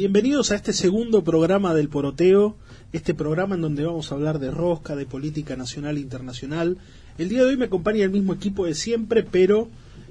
[0.00, 2.56] Bienvenidos a este segundo programa del Poroteo,
[2.90, 6.78] este programa en donde vamos a hablar de rosca, de política nacional e internacional.
[7.18, 9.68] El día de hoy me acompaña el mismo equipo de siempre, pero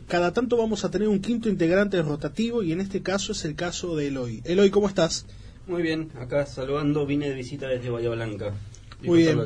[0.07, 3.55] cada tanto vamos a tener un quinto integrante rotativo y en este caso es el
[3.55, 4.43] caso de Eloy.
[4.45, 5.25] Eloy, ¿cómo estás?
[5.65, 8.53] Muy bien, acá saludando, vine de visita desde Bahía Blanca.
[9.01, 9.39] Muy bien.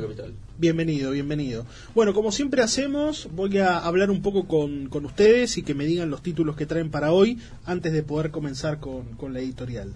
[0.58, 1.64] Bienvenido, bienvenido.
[1.94, 5.86] Bueno, como siempre hacemos, voy a hablar un poco con, con, ustedes y que me
[5.86, 9.94] digan los títulos que traen para hoy antes de poder comenzar con, con la editorial.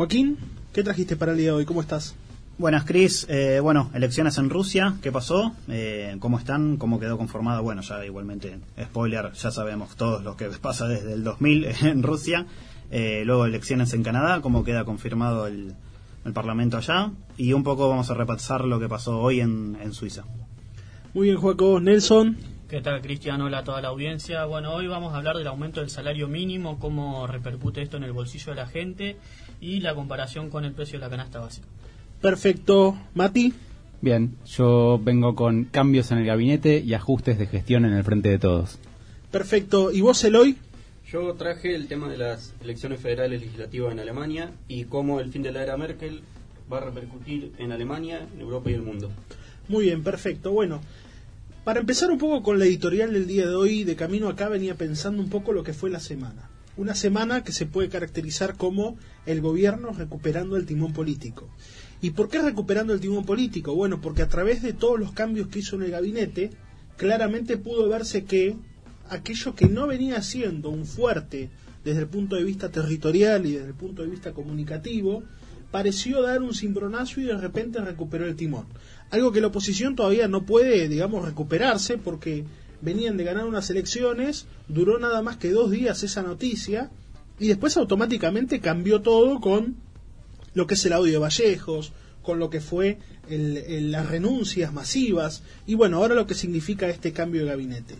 [0.00, 0.38] Joaquín,
[0.72, 1.66] ¿qué trajiste para el día de hoy?
[1.66, 2.14] ¿Cómo estás?
[2.56, 3.26] Buenas, Cris.
[3.28, 5.54] Eh, bueno, elecciones en Rusia, ¿qué pasó?
[5.68, 6.78] Eh, ¿Cómo están?
[6.78, 7.60] ¿Cómo quedó conformada?
[7.60, 12.46] Bueno, ya igualmente, spoiler, ya sabemos todos lo que pasa desde el 2000 en Rusia.
[12.90, 15.74] Eh, luego elecciones en Canadá, ¿cómo queda confirmado el,
[16.24, 17.10] el, Parlamento allá?
[17.36, 20.24] Y un poco vamos a repasar lo que pasó hoy en, en Suiza.
[21.12, 21.78] Muy bien, Joaco.
[21.78, 22.38] Nelson.
[22.70, 23.42] ¿Qué tal, Cristian?
[23.42, 24.46] Hola a toda la audiencia.
[24.46, 28.12] Bueno, hoy vamos a hablar del aumento del salario mínimo, cómo repercute esto en el
[28.12, 29.18] bolsillo de la gente
[29.60, 31.66] y la comparación con el precio de la canasta básica.
[32.20, 32.98] Perfecto.
[33.14, 33.52] Mati.
[34.02, 38.30] Bien, yo vengo con cambios en el gabinete y ajustes de gestión en el frente
[38.30, 38.78] de todos.
[39.30, 39.92] Perfecto.
[39.92, 40.56] ¿Y vos, Eloy?
[41.10, 45.42] Yo traje el tema de las elecciones federales legislativas en Alemania y cómo el fin
[45.42, 46.22] de la era Merkel
[46.72, 49.10] va a repercutir en Alemania, en Europa y el mundo.
[49.68, 50.52] Muy bien, perfecto.
[50.52, 50.80] Bueno,
[51.64, 54.76] para empezar un poco con la editorial del día de hoy, de camino acá venía
[54.76, 56.48] pensando un poco lo que fue la semana.
[56.80, 61.46] Una semana que se puede caracterizar como el gobierno recuperando el timón político.
[62.00, 63.74] ¿Y por qué recuperando el timón político?
[63.74, 66.52] Bueno, porque a través de todos los cambios que hizo en el gabinete,
[66.96, 68.56] claramente pudo verse que
[69.10, 71.50] aquello que no venía siendo un fuerte
[71.84, 75.22] desde el punto de vista territorial y desde el punto de vista comunicativo,
[75.70, 78.64] pareció dar un cimbronazo y de repente recuperó el timón.
[79.10, 82.46] Algo que la oposición todavía no puede, digamos, recuperarse porque
[82.82, 86.90] venían de ganar unas elecciones, duró nada más que dos días esa noticia
[87.38, 89.76] y después automáticamente cambió todo con
[90.54, 91.92] lo que es el audio de Vallejos,
[92.22, 92.98] con lo que fue
[93.28, 97.96] el, las renuncias masivas y bueno, ahora lo que significa este cambio de gabinete.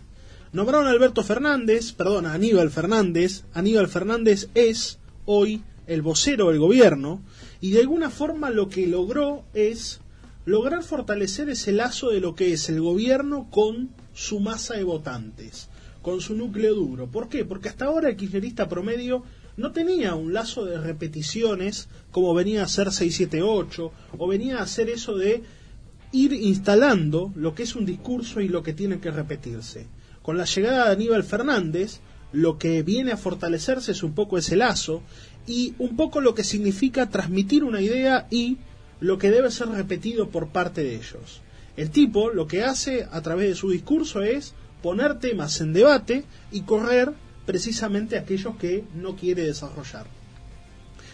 [0.52, 3.44] Nombraron a Alberto Fernández, perdón, a Aníbal Fernández.
[3.54, 7.22] Aníbal Fernández es hoy el vocero del gobierno
[7.60, 10.00] y de alguna forma lo que logró es
[10.44, 15.70] lograr fortalecer ese lazo de lo que es el gobierno con su masa de votantes,
[16.02, 17.06] con su núcleo duro.
[17.06, 17.46] ¿Por qué?
[17.46, 19.22] Porque hasta ahora el kirchnerista promedio
[19.56, 24.90] no tenía un lazo de repeticiones como venía a ser 678 o venía a hacer
[24.90, 25.42] eso de
[26.12, 29.86] ir instalando lo que es un discurso y lo que tiene que repetirse.
[30.20, 32.00] Con la llegada de Aníbal Fernández,
[32.32, 35.02] lo que viene a fortalecerse es un poco ese lazo
[35.46, 38.58] y un poco lo que significa transmitir una idea y
[39.00, 41.40] lo que debe ser repetido por parte de ellos.
[41.76, 46.24] El tipo lo que hace a través de su discurso es poner temas en debate
[46.52, 47.12] y correr
[47.46, 50.06] precisamente aquellos que no quiere desarrollar.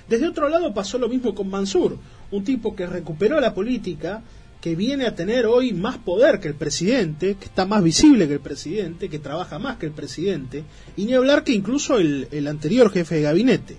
[0.08, 1.98] Desde otro lado pasó lo mismo con Mansur,
[2.30, 4.22] un tipo que recuperó la política,
[4.60, 8.34] que viene a tener hoy más poder que el presidente, que está más visible que
[8.34, 10.64] el presidente, que trabaja más que el presidente,
[10.96, 13.76] y ni hablar que incluso el, el anterior jefe de gabinete.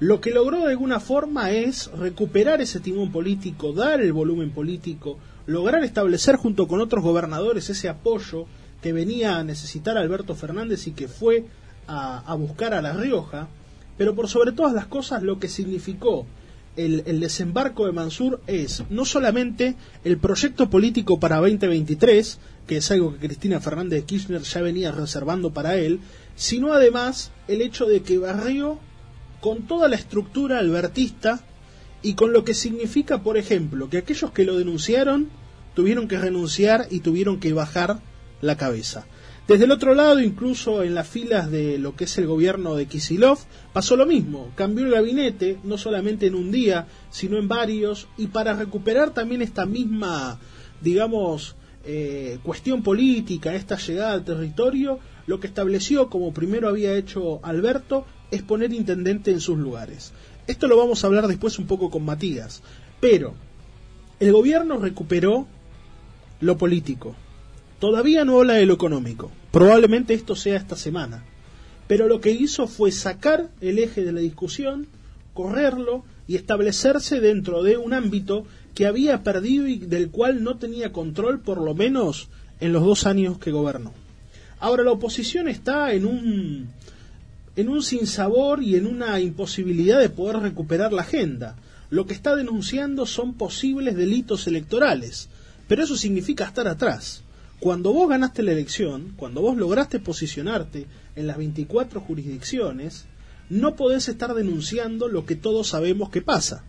[0.00, 5.18] Lo que logró de alguna forma es recuperar ese timón político, dar el volumen político,
[5.46, 8.46] lograr establecer junto con otros gobernadores ese apoyo
[8.82, 11.46] que venía a necesitar Alberto Fernández y que fue
[11.86, 13.48] a, buscar a La Rioja,
[13.96, 16.26] pero por sobre todas las cosas lo que significó
[16.76, 23.12] el, desembarco de Mansur es no solamente el proyecto político para 2023, que es algo
[23.12, 26.00] que Cristina Fernández de Kirchner ya venía reservando para él,
[26.34, 28.78] sino además el hecho de que barrió
[29.40, 31.44] con toda la estructura albertista
[32.04, 35.30] y con lo que significa, por ejemplo, que aquellos que lo denunciaron
[35.74, 38.00] tuvieron que renunciar y tuvieron que bajar
[38.42, 39.06] la cabeza.
[39.48, 42.86] Desde el otro lado, incluso en las filas de lo que es el gobierno de
[42.86, 43.38] Kisilov,
[43.72, 44.50] pasó lo mismo.
[44.54, 49.40] Cambió el gabinete, no solamente en un día, sino en varios, y para recuperar también
[49.40, 50.38] esta misma,
[50.82, 57.40] digamos, eh, cuestión política, esta llegada al territorio, lo que estableció, como primero había hecho
[57.42, 60.12] Alberto, es poner intendente en sus lugares.
[60.46, 62.62] Esto lo vamos a hablar después un poco con Matías.
[63.00, 63.34] Pero
[64.20, 65.46] el gobierno recuperó
[66.40, 67.14] lo político.
[67.78, 69.30] Todavía no habla de lo económico.
[69.50, 71.24] Probablemente esto sea esta semana.
[71.86, 74.86] Pero lo que hizo fue sacar el eje de la discusión,
[75.32, 80.92] correrlo y establecerse dentro de un ámbito que había perdido y del cual no tenía
[80.92, 82.28] control por lo menos
[82.60, 83.92] en los dos años que gobernó.
[84.60, 86.68] Ahora la oposición está en un
[87.56, 91.56] en un sinsabor y en una imposibilidad de poder recuperar la agenda.
[91.90, 95.28] Lo que está denunciando son posibles delitos electorales,
[95.68, 97.22] pero eso significa estar atrás.
[97.60, 103.06] Cuando vos ganaste la elección, cuando vos lograste posicionarte en las 24 jurisdicciones,
[103.48, 106.64] no podés estar denunciando lo que todos sabemos que pasa.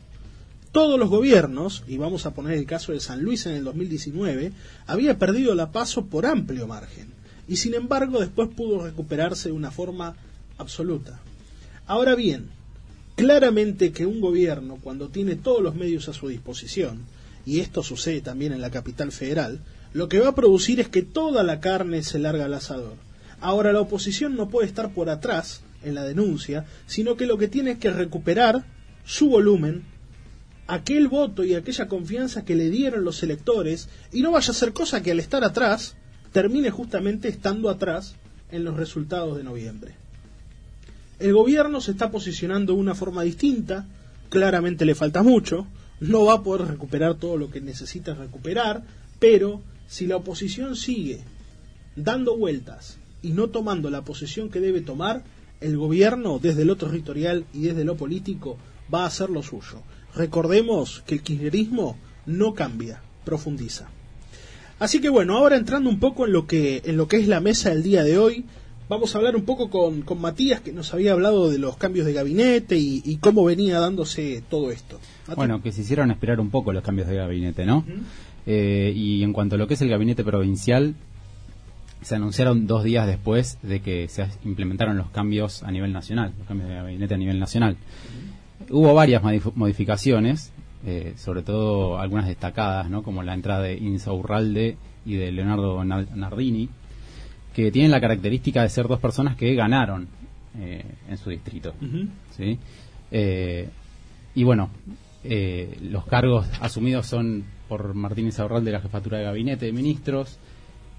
[0.71, 4.51] Todos los gobiernos, y vamos a poner el caso de San Luis en el 2019,
[4.85, 7.13] había perdido la paso por amplio margen,
[7.47, 10.17] y sin embargo después pudo recuperarse de una forma
[10.57, 11.19] absoluta.
[11.87, 12.49] Ahora bien,
[13.15, 17.05] claramente que un gobierno, cuando tiene todos los medios a su disposición,
[17.45, 19.61] y esto sucede también en la capital federal,
[19.93, 22.95] lo que va a producir es que toda la carne se larga al asador.
[23.39, 27.47] Ahora la oposición no puede estar por atrás en la denuncia, sino que lo que
[27.47, 28.65] tiene es que recuperar
[29.05, 29.83] su volumen,
[30.67, 34.73] aquel voto y aquella confianza que le dieron los electores, y no vaya a ser
[34.73, 35.95] cosa que al estar atrás
[36.31, 38.15] termine justamente estando atrás
[38.51, 39.95] en los resultados de noviembre.
[41.19, 43.85] El gobierno se está posicionando de una forma distinta,
[44.29, 45.67] claramente le falta mucho,
[45.99, 48.83] no va a poder recuperar todo lo que necesita recuperar,
[49.19, 51.21] pero si la oposición sigue
[51.95, 55.23] dando vueltas y no tomando la posición que debe tomar,
[55.61, 58.57] el gobierno desde lo territorial y desde lo político
[58.93, 59.81] va a hacer lo suyo.
[60.15, 63.87] Recordemos que el kirchnerismo no cambia, profundiza.
[64.79, 67.39] Así que bueno, ahora entrando un poco en lo que, en lo que es la
[67.39, 68.45] mesa del día de hoy,
[68.89, 72.05] vamos a hablar un poco con, con Matías, que nos había hablado de los cambios
[72.05, 74.99] de gabinete y, y cómo venía dándose todo esto.
[75.23, 75.35] Matías.
[75.37, 77.83] Bueno, que se hicieron esperar un poco los cambios de gabinete, ¿no?
[78.45, 80.93] Eh, y en cuanto a lo que es el gabinete provincial,
[82.01, 86.47] se anunciaron dos días después de que se implementaron los cambios a nivel nacional, los
[86.47, 87.77] cambios de gabinete a nivel nacional.
[88.69, 90.51] Hubo varias modif- modificaciones,
[90.85, 93.01] eh, sobre todo algunas destacadas, ¿no?
[93.01, 96.69] como la entrada de Insaurralde y de Leonardo Na- Nardini,
[97.55, 100.07] que tienen la característica de ser dos personas que ganaron
[100.59, 101.73] eh, en su distrito.
[102.35, 102.59] ¿sí?
[103.11, 103.69] Eh,
[104.35, 104.69] y bueno,
[105.23, 110.37] eh, los cargos asumidos son por Martínez Aurral de la Jefatura de Gabinete de Ministros.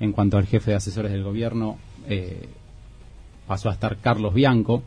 [0.00, 1.76] En cuanto al jefe de asesores del gobierno,
[2.08, 2.48] eh,
[3.46, 4.82] pasó a estar Carlos Bianco.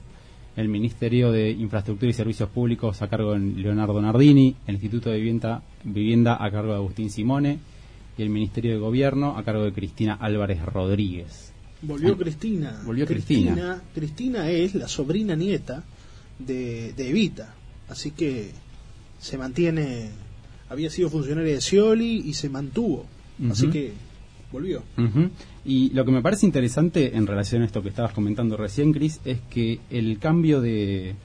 [0.56, 4.56] El Ministerio de Infraestructura y Servicios Públicos a cargo de Leonardo Nardini.
[4.66, 7.60] El Instituto de Vivienda, Vivienda a cargo de Agustín Simone.
[8.18, 11.49] Y el Ministerio de Gobierno a cargo de Cristina Álvarez Rodríguez.
[11.81, 12.81] Volvió Ah, Cristina.
[12.86, 13.52] volvió Cristina.
[13.54, 13.81] Cristina.
[13.94, 15.84] Cristina es la sobrina nieta
[16.40, 17.56] de, de Evita.
[17.88, 18.52] Así que
[19.20, 20.10] se mantiene.
[20.70, 23.06] Había sido funcionaria de Scioli y se mantuvo.
[23.50, 23.94] Así que
[24.52, 24.84] volvió.
[24.98, 25.30] Ujú.
[25.66, 29.20] Y lo que me parece interesante en relación a esto que estabas comentando recién, Cris,
[29.26, 31.16] es que el cambio de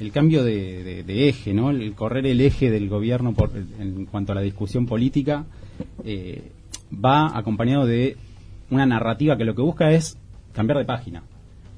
[0.00, 1.70] el cambio de, de- de eje, ¿no?
[1.70, 5.44] El correr el eje del gobierno por, en cuanto a la discusión política
[6.04, 6.50] eh,
[6.92, 8.16] va acompañado de
[8.72, 10.16] una narrativa que lo que busca es
[10.54, 11.22] cambiar de página.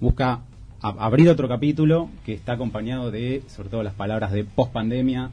[0.00, 0.41] Busca
[0.81, 5.31] abrir otro capítulo que está acompañado de, sobre todo, las palabras de pospandemia,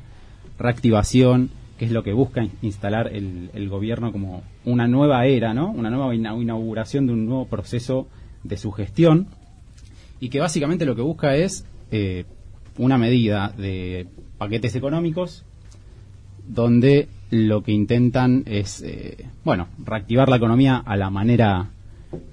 [0.58, 5.70] reactivación, que es lo que busca in- instalar el, gobierno como una nueva era, ¿no?
[5.72, 8.08] Una nueva ina- inauguración de un nuevo proceso
[8.44, 9.28] de su gestión
[10.20, 12.26] y que básicamente lo que busca es eh,
[12.78, 15.46] una medida de paquetes económicos
[16.48, 21.70] donde lo que intentan es, eh, bueno, reactivar la economía a la manera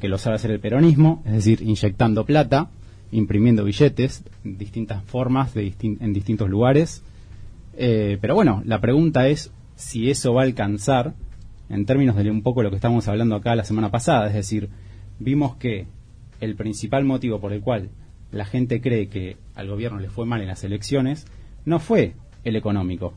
[0.01, 2.69] que lo sabe hacer el peronismo, es decir, inyectando plata,
[3.13, 7.03] imprimiendo billetes, distintas formas, de en distintos lugares.
[7.77, 11.15] Eh, pero bueno, la pregunta es si eso va a alcanzar
[11.71, 14.69] en términos de un poco lo que estábamos hablando acá la semana pasada, es decir,
[15.21, 15.87] vimos que
[16.41, 17.91] el principal motivo por el cual
[18.33, 21.27] la gente cree que al gobierno le fue mal en las elecciones
[21.65, 22.15] no fue
[22.45, 23.15] el económico,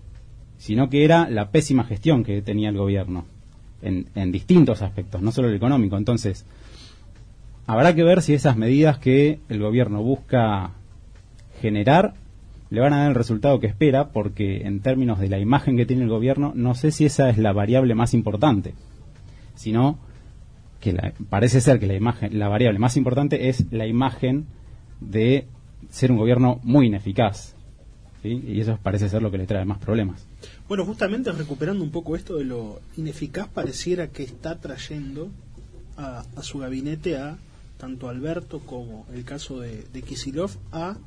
[0.61, 3.25] sino que era la pésima gestión que tenía el gobierno
[3.81, 5.97] en, distintos aspectos, no solo el económico.
[5.97, 6.45] Entonces,
[7.65, 10.69] habrá que ver si esas medidas que el gobierno busca
[11.61, 12.13] generar
[12.69, 15.87] le van a dar el resultado que espera, porque en términos de la imagen que
[15.87, 18.75] tiene el gobierno, no sé si esa es la variable más importante,
[19.55, 19.97] sino
[20.79, 24.45] que la- parece ser que la imagen, la variable más importante es la imagen
[24.99, 25.47] de
[25.89, 27.55] ser un gobierno muy ineficaz,
[28.21, 28.43] ¿sí?
[28.47, 30.27] y eso parece ser lo que le trae más problemas.
[30.71, 35.29] Bueno, justamente recuperando un poco esto de lo ineficaz, pareciera que está trayendo
[35.97, 37.37] a, su gabinete a
[37.77, 40.97] tanto Alberto como el caso de, Kisilov a,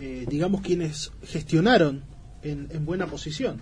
[0.00, 2.02] eh, digamos, quienes gestionaron
[2.42, 3.60] en, en buena posición.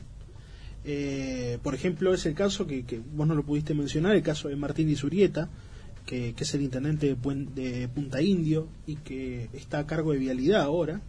[0.87, 4.57] Eh, por ejemplo, es el caso que, vos no lo pudiste mencionar, el caso de
[4.57, 5.51] Martín Isurieta,
[6.07, 10.19] que, que es el intendente de, de Punta Indio y que está a cargo de
[10.19, 11.03] Vialidad ahora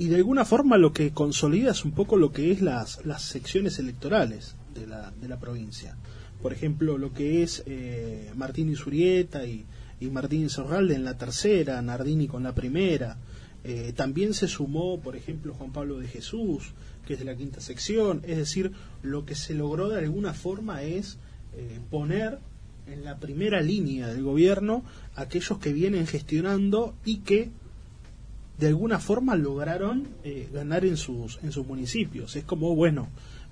[0.00, 3.20] y de alguna forma lo que consolida es un poco lo que es las, las
[3.20, 5.94] secciones electorales de la, de la provincia.
[6.40, 9.66] Por ejemplo, lo que es eh, Martín Isurieta y,
[10.00, 13.18] y Martín Zorralde en la tercera, Nardini con la primera.
[13.62, 16.72] Eh, también se sumó, por ejemplo, Juan Pablo de Jesús,
[17.06, 18.22] que es de la quinta sección.
[18.24, 21.18] Es decir, lo que se logró de alguna forma es
[21.52, 22.38] eh, poner
[22.86, 24.82] en la primera línea del gobierno
[25.14, 27.50] aquellos que vienen gestionando y que
[28.60, 32.36] de alguna forma lograron eh, ganar en sus, en sus municipios.
[32.36, 33.08] Es como, bueno,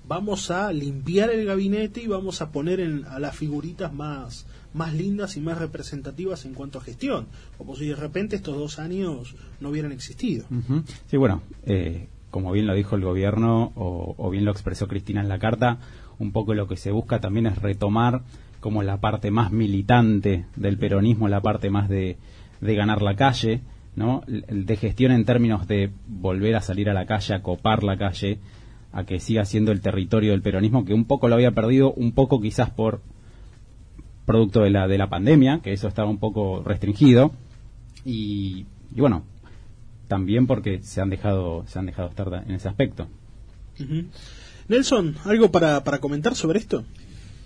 [0.07, 4.93] vamos a limpiar el gabinete y vamos a poner en, a las figuritas más, más
[4.93, 7.25] lindas y más representativas en cuanto a gestión,
[7.57, 10.45] como si de repente estos dos años no hubieran existido.
[11.07, 15.21] Sí, bueno, eh, como bien lo dijo el gobierno o, o bien lo expresó Cristina
[15.21, 15.79] en la carta,
[16.19, 18.21] un poco lo que se busca también es retomar
[18.59, 22.17] como la parte más militante del peronismo, la parte más de,
[22.61, 23.61] de ganar la calle,
[23.99, 24.23] ¿no?
[24.27, 28.39] De gestión en términos de volver a salir a la calle, a copar la calle,
[28.93, 32.13] a que siga siendo el territorio del peronismo, que un poco lo había perdido, un
[32.13, 33.01] poco quizás por
[34.25, 37.31] producto de la, de la pandemia, que eso estaba un poco restringido,
[38.05, 38.65] y,
[38.95, 39.23] y bueno,
[40.07, 43.07] también porque se han dejado, se han dejado estar en ese aspecto.
[44.69, 46.83] Nelson, ¿algo para, para comentar sobre esto?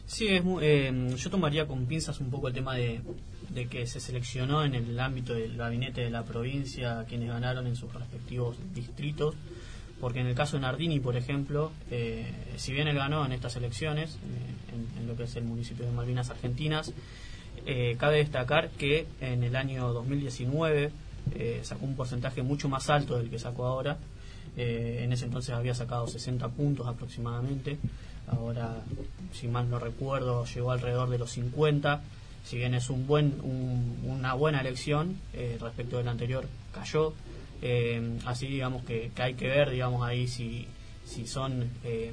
[0.05, 3.01] Sí, es mu- eh, yo tomaría con pinzas un poco el tema de,
[3.49, 7.75] de que se seleccionó en el ámbito del gabinete de la provincia quienes ganaron en
[7.75, 9.35] sus respectivos distritos,
[9.99, 13.55] porque en el caso de Nardini, por ejemplo, eh, si bien él ganó en estas
[13.55, 16.93] elecciones, eh, en, lo que es el municipio de Malvinas Argentinas,
[17.65, 20.91] eh, cabe destacar que en el año 2019
[21.35, 23.97] eh, sacó un porcentaje mucho más alto del que sacó ahora.
[24.55, 27.79] En ese entonces había sacado 60 puntos aproximadamente.
[28.27, 28.83] Ahora,
[29.31, 32.01] si mal no recuerdo, llegó alrededor de los 50.
[32.43, 37.13] Si bien es un buen, un- una buena elección eh, respecto del anterior, cayó.
[37.61, 40.67] Eh, así digamos que, que hay que ver, digamos ahí si,
[41.05, 42.11] si son eh,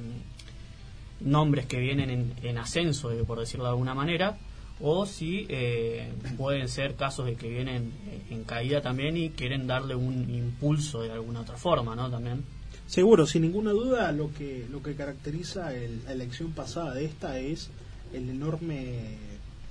[1.19, 4.37] nombres que vienen en, en ascenso, por decirlo de alguna manera,
[4.79, 7.91] o si eh, pueden ser casos de que vienen
[8.29, 12.09] en caída también y quieren darle un impulso de alguna otra forma, ¿no?
[12.09, 12.43] También.
[12.87, 17.37] Seguro, sin ninguna duda, lo que, lo que caracteriza el- la elección pasada de esta
[17.39, 17.69] es
[18.13, 19.17] el enorme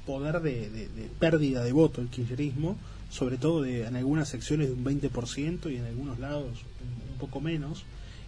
[0.06, 0.88] poder de,
[1.18, 2.76] pérdida de voto, el kirchnerismo,
[3.10, 7.18] sobre todo de, en algunas secciones de un 20% y en algunos lados un, un
[7.18, 7.84] poco menos.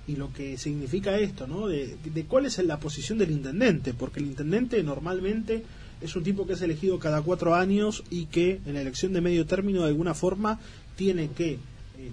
[0.07, 1.69] Y lo que significa esto, ¿no?
[1.69, 5.63] De, de cuál es la posición del intendente, porque el intendente normalmente
[6.01, 9.21] es un tipo que es elegido cada cuatro años y que en la elección de
[9.21, 10.59] medio término de alguna forma
[10.97, 11.59] tiene que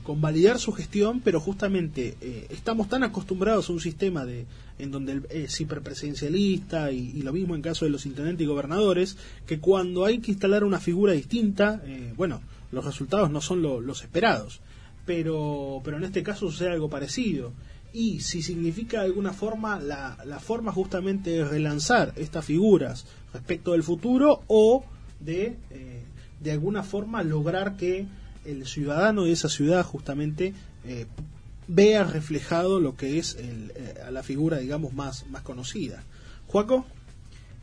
[0.03, 4.45] convalidar su gestión, pero justamente eh, estamos tan acostumbrados a un sistema de
[4.77, 9.17] en donde es hiperpresidencialista y, y lo mismo en caso de los intendentes y gobernadores,
[9.45, 12.41] que cuando hay que instalar una figura distinta, eh, bueno,
[12.71, 14.61] los resultados no son lo- los esperados.
[15.05, 17.51] Pero, pero en este caso sucede algo parecido.
[17.91, 23.71] Y si significa de alguna forma la, la forma justamente de relanzar estas figuras respecto
[23.71, 24.85] del futuro o
[25.19, 26.03] de, eh,
[26.39, 28.05] de alguna forma lograr que
[28.45, 30.53] el ciudadano de esa ciudad justamente
[30.85, 31.05] eh,
[31.67, 36.03] vea reflejado lo que es el, eh, a la figura digamos más, más conocida.
[36.47, 36.85] Juaco,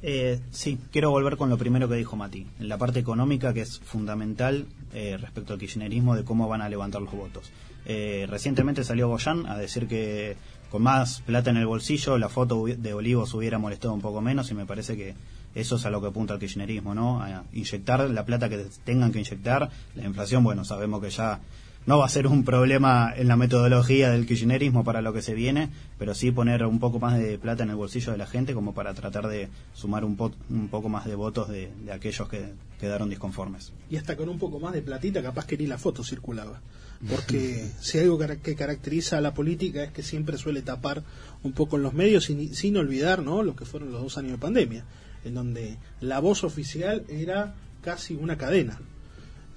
[0.02, 3.62] Eh, sí, quiero volver con lo primero que dijo Mati, en la parte económica que
[3.62, 7.50] es fundamental eh, respecto al kirchnerismo de cómo van a levantar los votos.
[7.86, 10.36] Eh, recientemente salió Goyan a decir que
[10.70, 14.50] con más plata en el bolsillo la foto de Olivos hubiera molestado un poco menos
[14.50, 15.14] y me parece que
[15.56, 17.20] eso es a lo que apunta el kirchnerismo, ¿no?
[17.22, 19.70] A inyectar la plata que tengan que inyectar.
[19.96, 21.40] La inflación, bueno, sabemos que ya
[21.86, 25.34] no va a ser un problema en la metodología del kirchnerismo para lo que se
[25.34, 28.54] viene, pero sí poner un poco más de plata en el bolsillo de la gente
[28.54, 32.28] como para tratar de sumar un, po- un poco más de votos de, de aquellos
[32.28, 33.72] que quedaron disconformes.
[33.88, 36.60] y hasta con un poco más de platita, capaz que ni la foto circulaba.
[37.08, 41.02] Porque si algo que caracteriza a la política es que siempre suele tapar
[41.44, 43.42] un poco en los medios, sin, sin olvidar ¿no?
[43.42, 44.84] lo que fueron los dos años de pandemia,
[45.26, 48.78] en donde la voz oficial era casi una cadena.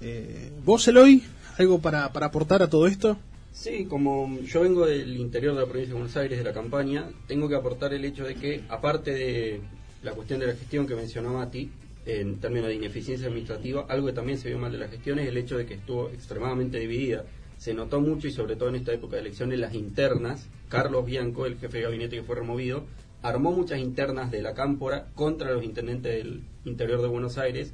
[0.00, 1.22] Eh, ¿Vos, Eloy,
[1.58, 3.18] algo para, para aportar a todo esto?
[3.52, 7.10] Sí, como yo vengo del interior de la provincia de Buenos Aires, de la campaña,
[7.26, 9.60] tengo que aportar el hecho de que, aparte de
[10.02, 11.70] la cuestión de la gestión que mencionó Mati,
[12.06, 15.28] en términos de ineficiencia administrativa, algo que también se vio mal de la gestión es
[15.28, 17.24] el hecho de que estuvo extremadamente dividida.
[17.58, 20.48] Se notó mucho y sobre todo en esta época de elecciones las internas.
[20.68, 22.84] Carlos Bianco, el jefe de gabinete que fue removido,
[23.22, 27.72] armó muchas internas de la cámpora contra los intendentes del interior de Buenos Aires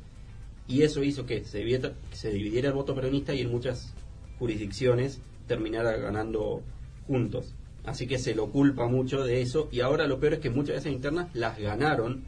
[0.66, 3.94] y eso hizo que se dividiera, se dividiera el voto peronista y en muchas
[4.38, 6.62] jurisdicciones terminara ganando
[7.06, 7.54] juntos.
[7.84, 10.74] Así que se lo culpa mucho de eso y ahora lo peor es que muchas
[10.74, 12.24] de esas internas las ganaron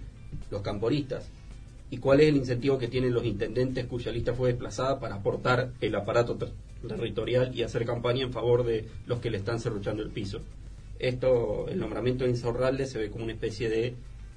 [0.51, 1.29] los camporistas.
[1.91, 5.73] ¿Y cuál es el incentivo que tienen los intendentes cuya lista fue desplazada para aportar
[5.81, 6.53] el aparato ter-
[6.87, 10.41] territorial y hacer campaña en favor de los que le están cerruchando el piso?
[10.99, 13.95] Esto, el nombramiento de Insaurralde se ve como una especie de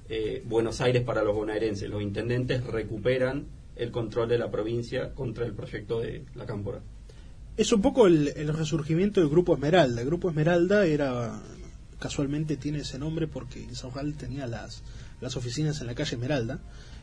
[0.08, 1.88] eh, Buenos Aires para los bonaerenses.
[1.88, 6.80] Los intendentes recuperan el control de la provincia contra el proyecto de la cámpora.
[7.56, 10.00] Es un poco el, el resurgimiento del Grupo Esmeralda.
[10.00, 11.42] El Grupo Esmeralda era,
[11.98, 14.82] casualmente tiene ese nombre porque Insaurralde tenía las,
[15.20, 16.60] las oficinas en la calle Esmeralda.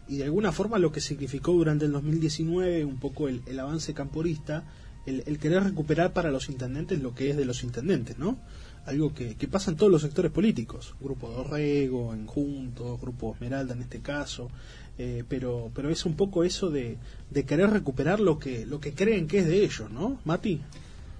[0.07, 3.93] Y de alguna forma lo que significó durante el 2019 un poco el, el avance
[3.93, 4.63] camporista
[5.05, 8.37] el, el querer recuperar para los intendentes lo que es de los intendentes, ¿no?
[8.85, 13.75] Algo que, que pasa en todos los sectores políticos, Grupo Dorrego, en Juntos, Grupo Esmeralda
[13.75, 14.49] en este caso,
[14.97, 16.97] eh, pero, pero es un poco eso de,
[17.29, 20.19] de querer recuperar lo que, lo que creen que es de ellos, ¿no?
[20.25, 20.61] Mati.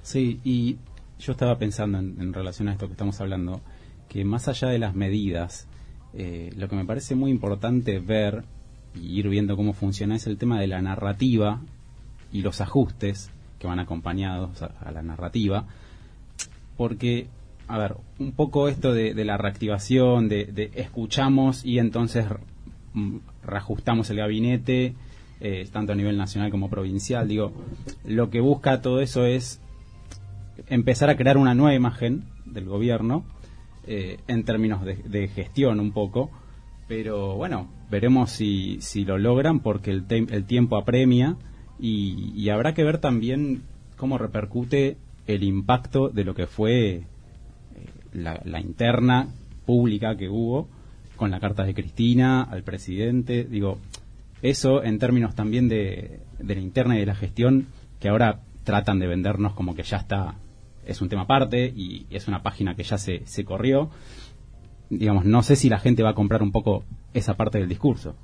[0.02, 0.78] Sí, y
[1.20, 3.62] yo estaba pensando en, en relación a esto que estamos hablando,
[4.08, 5.68] que más allá de las medidas,
[6.14, 8.44] eh, lo que me parece muy importante ver
[8.96, 11.62] y ir viendo cómo funciona es el tema de la narrativa
[12.32, 15.68] y los ajustes que van acompañados a, a la narrativa,
[16.76, 17.28] porque,
[17.70, 22.26] a ver, un poco esto de, de la reactivación, de, de escuchamos y entonces
[22.94, 24.96] mm, reajustamos el gabinete,
[25.40, 27.54] eh, tanto a nivel nacional como provincial, digo,
[28.06, 29.62] lo que busca todo eso es
[30.68, 33.24] empezar a crear una nueva imagen del gobierno
[33.86, 36.32] eh, en términos de, gestión un poco,
[36.88, 41.38] pero bueno, veremos si, si lo logran porque el, el tiempo apremia
[41.80, 43.62] y, y, habrá que ver también
[43.96, 44.98] cómo repercute
[45.28, 47.04] el impacto de lo que fue
[48.14, 49.30] la, la, interna
[49.66, 50.68] pública que hubo
[51.16, 53.44] con la carta de Cristina al presidente.
[53.44, 53.80] Digo,
[54.42, 57.68] eso en términos también de, de la interna y de la gestión
[58.00, 60.36] que ahora tratan de vendernos como que ya está
[60.90, 63.90] es un tema aparte y es una página que ya se, se corrió.
[64.90, 68.16] Digamos, no sé si la gente va a comprar un poco esa parte del discurso.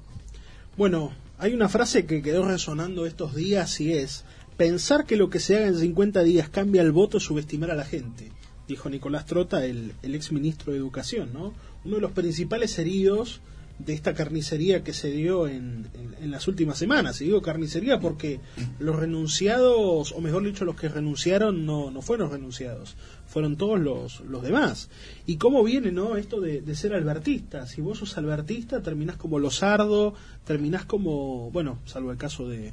[0.75, 4.25] Bueno, hay una frase que quedó resonando estos días y es,
[4.57, 7.75] pensar que lo que se haga en 50 días cambia el voto es subestimar a
[7.75, 8.31] la gente,
[8.67, 11.53] dijo Nicolás Trota, el, ex ministro de Educación, ¿no?
[11.83, 13.41] Uno de los principales heridos
[13.77, 17.19] de esta carnicería que se dio en, en, en, las últimas semanas.
[17.19, 18.39] Y digo carnicería porque
[18.79, 22.95] los renunciados, o mejor dicho, los que renunciaron no, no fueron renunciados,
[23.27, 24.89] fueron todos los, los demás.
[25.25, 27.67] ¿Y cómo viene no esto de, de ser albertista?
[27.67, 30.13] Si vos sos albertista, terminás como Lozardo,
[30.45, 32.71] terminás como, bueno, salvo el caso de,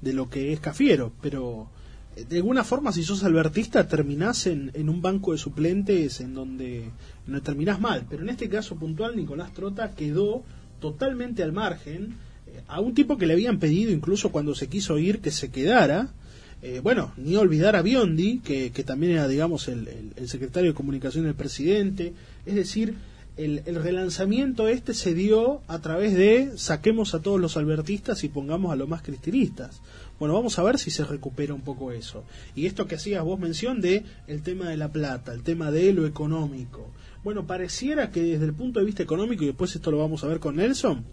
[0.00, 1.70] de lo que es Cafiero, pero
[2.24, 6.90] de alguna forma, si sos albertista, terminás en, en, un banco de suplentes en donde
[7.26, 8.06] no terminás mal.
[8.08, 10.42] Pero en este caso puntual, Nicolás Trota quedó
[10.80, 14.98] totalmente al margen eh, a un tipo que le habían pedido, incluso cuando se quiso
[14.98, 16.12] ir, que se quedara.
[16.60, 20.74] Eh, bueno, ni olvidar a Biondi, que, que también era, digamos, el, el, secretario de
[20.74, 22.14] comunicación del presidente.
[22.46, 22.96] Es decir,
[23.36, 28.28] el, el, relanzamiento este se dio a través de saquemos a todos los albertistas y
[28.28, 29.80] pongamos a los más cristinistas.
[30.18, 32.24] Bueno, vamos a ver si se recupera un poco eso.
[32.54, 35.92] Y esto que hacías vos mención de el tema de la plata, el tema de
[35.92, 36.90] lo económico.
[37.22, 40.28] Bueno, pareciera que desde el punto de vista económico, y después esto lo vamos a
[40.28, 41.04] ver con Nelson,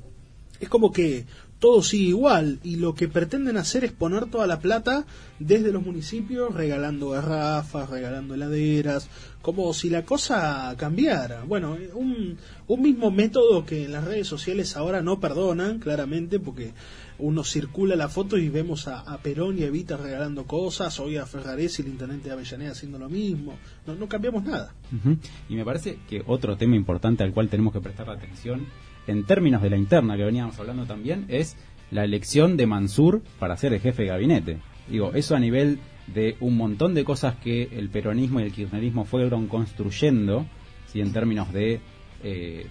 [0.59, 1.25] es como que
[1.59, 5.05] todo sigue igual y lo que pretenden hacer es poner toda la plata
[5.39, 9.09] desde los municipios regalando garrafas, regalando heladeras,
[9.41, 11.43] como si la cosa cambiara.
[11.43, 12.37] Bueno, un,
[12.67, 16.73] un mismo método que en las redes sociales ahora no perdonan, claramente, porque
[17.19, 21.25] uno circula la foto y vemos a, Perón y a Evita regalando cosas, hoy a
[21.25, 23.57] Ferrares y el intendente de Avellaneda haciendo lo mismo.
[23.85, 24.73] No, no cambiamos nada.
[24.91, 25.15] Uh.
[25.49, 28.65] Y me parece que otro tema importante al cual tenemos que prestar atención
[29.07, 31.55] en términos de la interna que veníamos hablando también, es
[31.91, 34.57] la elección de Mansur para ser el jefe de gabinete.
[34.89, 39.05] Digo, eso a nivel de un montón de cosas que el peronismo y el kirchnerismo
[39.05, 40.45] fueron construyendo,
[40.91, 41.01] ¿sí?
[41.01, 41.79] en términos de
[42.23, 42.67] eh,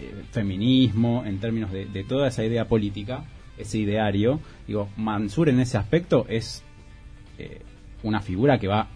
[0.00, 3.24] eh, feminismo, en términos de, de, toda esa idea política,
[3.58, 4.40] ese ideario.
[4.66, 6.62] Digo, Mansur en ese aspecto es
[7.38, 7.60] eh,
[8.02, 8.88] una figura que va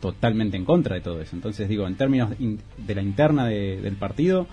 [0.00, 1.34] totalmente en contra de todo eso.
[1.34, 4.46] Entonces, digo, en términos de la interna de, del partido,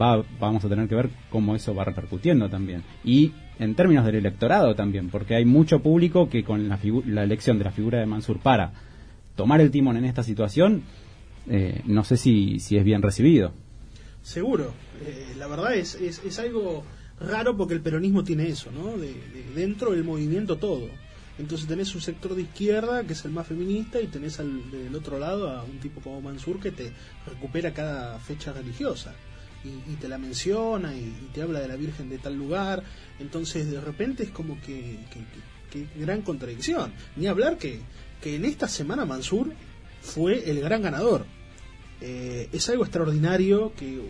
[0.00, 2.82] va, vamos a tener que ver cómo eso va repercutiendo también.
[3.04, 7.58] Y en términos del electorado también, porque hay mucho público que con la, la elección
[7.58, 8.72] de la figura de Mansur para
[9.36, 10.82] tomar el timón en esta situación,
[11.48, 13.52] eh, no sé si, si es bien recibido.
[14.22, 16.84] Seguro, eh, la verdad es, es, es, algo
[17.18, 18.96] raro porque el peronismo tiene eso, ¿no?
[18.96, 20.88] De, de dentro del movimiento todo.
[21.38, 24.94] Entonces tenés un sector de izquierda que es el más feminista y tenés al, del
[24.94, 26.92] otro lado a un tipo como Mansur que te
[27.26, 29.14] recupera cada fecha religiosa
[29.64, 32.82] y, te la menciona y, y, te habla de la Virgen de tal lugar.
[33.18, 35.20] Entonces de repente es como que, que,
[35.70, 36.92] que, que gran contradicción.
[37.16, 37.80] Ni hablar que,
[38.20, 39.52] que en esta semana Mansur
[40.00, 41.24] fue el gran ganador.
[42.00, 44.00] Eh, es algo extraordinario que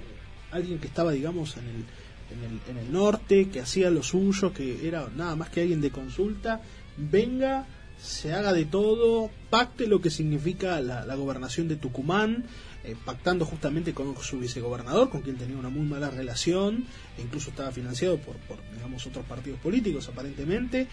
[0.53, 1.85] alguien que estaba, digamos, en el,
[2.31, 5.81] en el, en el norte, que hacía lo suyo, que era nada más que alguien
[5.81, 6.61] de consulta,
[6.97, 7.67] venga,
[8.01, 12.45] se haga de todo, pacte lo que significa la, la gobernación de Tucumán,
[12.85, 16.85] eh, pactando justamente con su vicegobernador, con quien tenía una muy mala relación,
[17.17, 20.89] e incluso estaba financiado por, por digamos, otros partidos políticos aparentemente,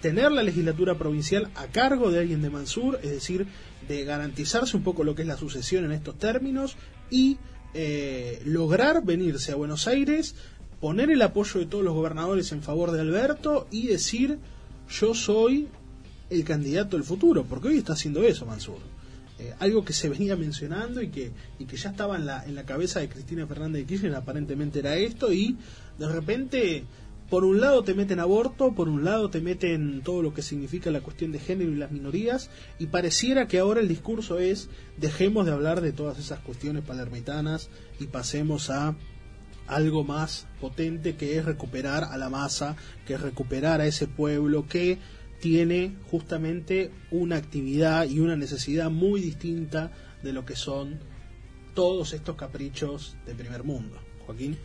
[0.00, 3.46] tener la legislatura provincial a cargo de alguien de Mansur, es decir,
[3.86, 6.76] de garantizarse un poco lo que es la sucesión en estos términos
[7.10, 7.36] y
[7.78, 10.34] eh, lograr venirse a Buenos Aires,
[10.80, 14.38] poner el apoyo de todos los gobernadores en favor de Alberto y decir
[14.88, 15.68] yo soy
[16.30, 18.78] el candidato del futuro, porque hoy está haciendo eso Mansur.
[19.38, 22.54] Eh, algo que se venía mencionando y que, y que ya estaba en la, en
[22.54, 25.56] la cabeza de Cristina Fernández de Kirchner, aparentemente era esto, y
[25.98, 26.84] de repente,
[27.28, 30.90] por un lado te meten aborto, por un lado te meten todo lo que significa
[30.90, 35.46] la cuestión de género y las minorías, y pareciera que ahora el discurso es dejemos
[35.46, 38.96] de hablar de todas esas cuestiones palermitanas y pasemos a
[39.66, 44.66] algo más potente que es recuperar a la masa, que es recuperar a ese pueblo
[44.66, 44.98] que
[45.40, 49.90] tiene justamente una actividad y una necesidad muy distinta
[50.22, 50.98] de lo que son
[51.74, 53.98] todos estos caprichos de primer mundo.
[54.24, 54.56] Joaquín.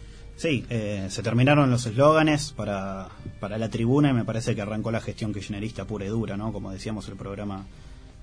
[0.42, 4.90] Sí, eh, se terminaron los eslóganes para, para la tribuna y me parece que arrancó
[4.90, 6.52] la gestión kirchnerista pura y dura, ¿no?
[6.52, 7.68] Como decíamos el programa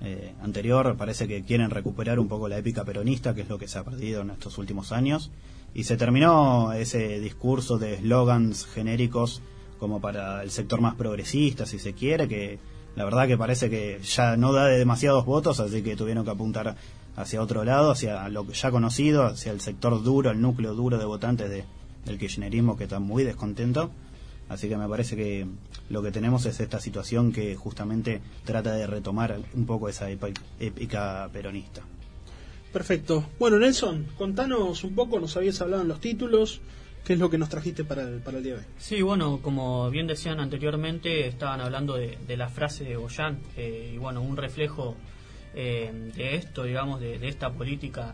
[0.01, 3.69] eh, anterior, parece que quieren recuperar un poco la épica peronista, que es lo que
[3.69, 5.31] se ha perdido en estos últimos años,
[5.73, 9.41] y se terminó ese discurso de eslogans genéricos
[9.79, 12.59] como para el sector más progresista, si se quiere, que
[12.97, 16.31] la verdad que parece que ya no da de demasiados votos, así que tuvieron que
[16.31, 16.75] apuntar
[17.15, 21.05] hacia otro lado, hacia lo ya conocido, hacia el sector duro, el núcleo duro de
[21.05, 21.63] votantes de,
[22.05, 23.91] del kirchnerismo que está muy descontento.
[24.47, 25.45] Así que me parece que
[25.89, 31.29] lo que tenemos es esta situación que justamente trata de retomar un poco esa épica
[31.31, 31.83] peronista.
[32.73, 33.25] Perfecto.
[33.39, 36.61] Bueno, Nelson, contanos un poco, nos habías hablado en los títulos,
[37.03, 38.65] ¿Qué es lo que nos trajiste para el, para el día de hoy?
[38.77, 43.97] Sí, bueno, como bien decían anteriormente, estaban hablando de, la frase de Goyan, eh, y
[43.97, 44.95] bueno, un reflejo
[45.55, 48.13] eh, de esto, digamos, de, esta política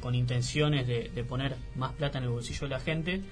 [0.00, 3.22] con intenciones de, poner más plata en el bolsillo de la gente.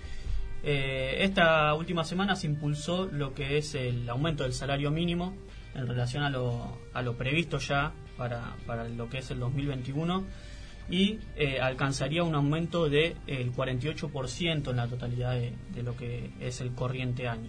[0.64, 5.34] Eh, esta última semana se impulsó lo que es el aumento del salario mínimo
[5.74, 10.24] en relación a lo, a lo previsto ya para, para lo que es el 2021
[10.90, 16.60] y eh, alcanzaría un aumento del de, 48% en la totalidad de, lo que es
[16.60, 17.48] el corriente año.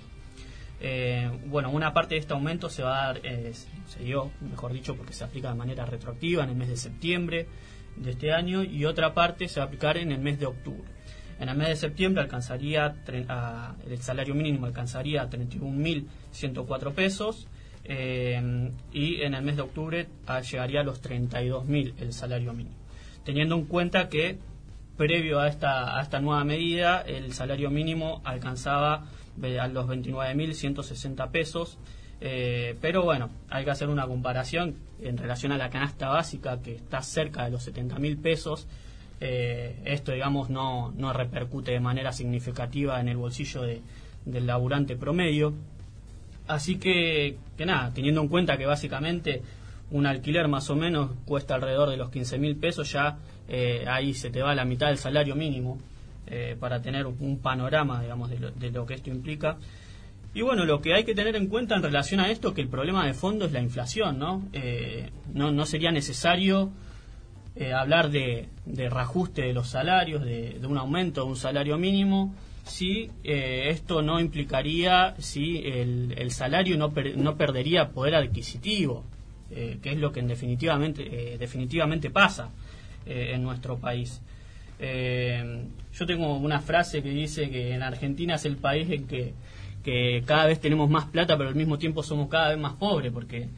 [0.79, 3.53] Eh, bueno, una parte de este aumento se va a dar, eh,
[3.88, 7.47] se dio, mejor dicho, porque se aplica de manera retroactiva en el mes de septiembre
[7.95, 10.84] de este año y otra parte se va a aplicar en el mes de octubre.
[11.39, 17.47] En el mes de septiembre alcanzaría el salario mínimo alcanzaría 31.104 pesos
[17.86, 22.84] y en el mes de octubre ah, llegaría a los 32.000 el salario mínimo
[23.23, 24.38] teniendo en cuenta que
[24.97, 29.06] previo a esta, esta nueva medida el salario mínimo alcanzaba
[29.60, 31.77] a los 29.160 pesos.
[32.21, 36.76] Eh, pero bueno, hay que hacer una comparación en relación a la canasta básica que
[36.76, 38.68] está cerca de los 70.000 pesos.
[39.20, 43.82] Eh, esto, digamos, no, no repercute de manera significativa en el bolsillo de,
[44.26, 45.54] del laburante promedio.
[46.48, 49.42] Así que, que nada, teniendo en cuenta que básicamente
[49.92, 54.13] un alquiler más o menos cuesta alrededor de los 15 mil pesos, ya eh, ahí
[54.13, 55.80] se te va la mitad del salario mínimo
[56.28, 59.58] eh, para tener un panorama, digamos, de lo, que esto implica.
[60.34, 62.67] Y bueno, lo que hay que tener en cuenta en relación a esto, que el
[62.67, 64.43] problema de fondo es la inflación, ¿no?
[64.54, 66.72] Eh, no, no, sería necesario
[67.76, 73.12] hablar de, de, reajuste de los salarios, de, un aumento de un salario mínimo, si
[73.24, 79.04] esto no implicaría, si el, salario no, no perdería poder adquisitivo.
[79.56, 82.50] Eh, que es lo que en definitivamente, eh, definitivamente pasa
[83.06, 84.22] eh, en nuestro país.
[84.80, 89.34] yo tengo una frase que dice que en Argentina es el país en que,
[89.84, 93.12] que cada vez tenemos más plata, pero al mismo tiempo somos cada vez más pobres,
[93.12, 93.50] porque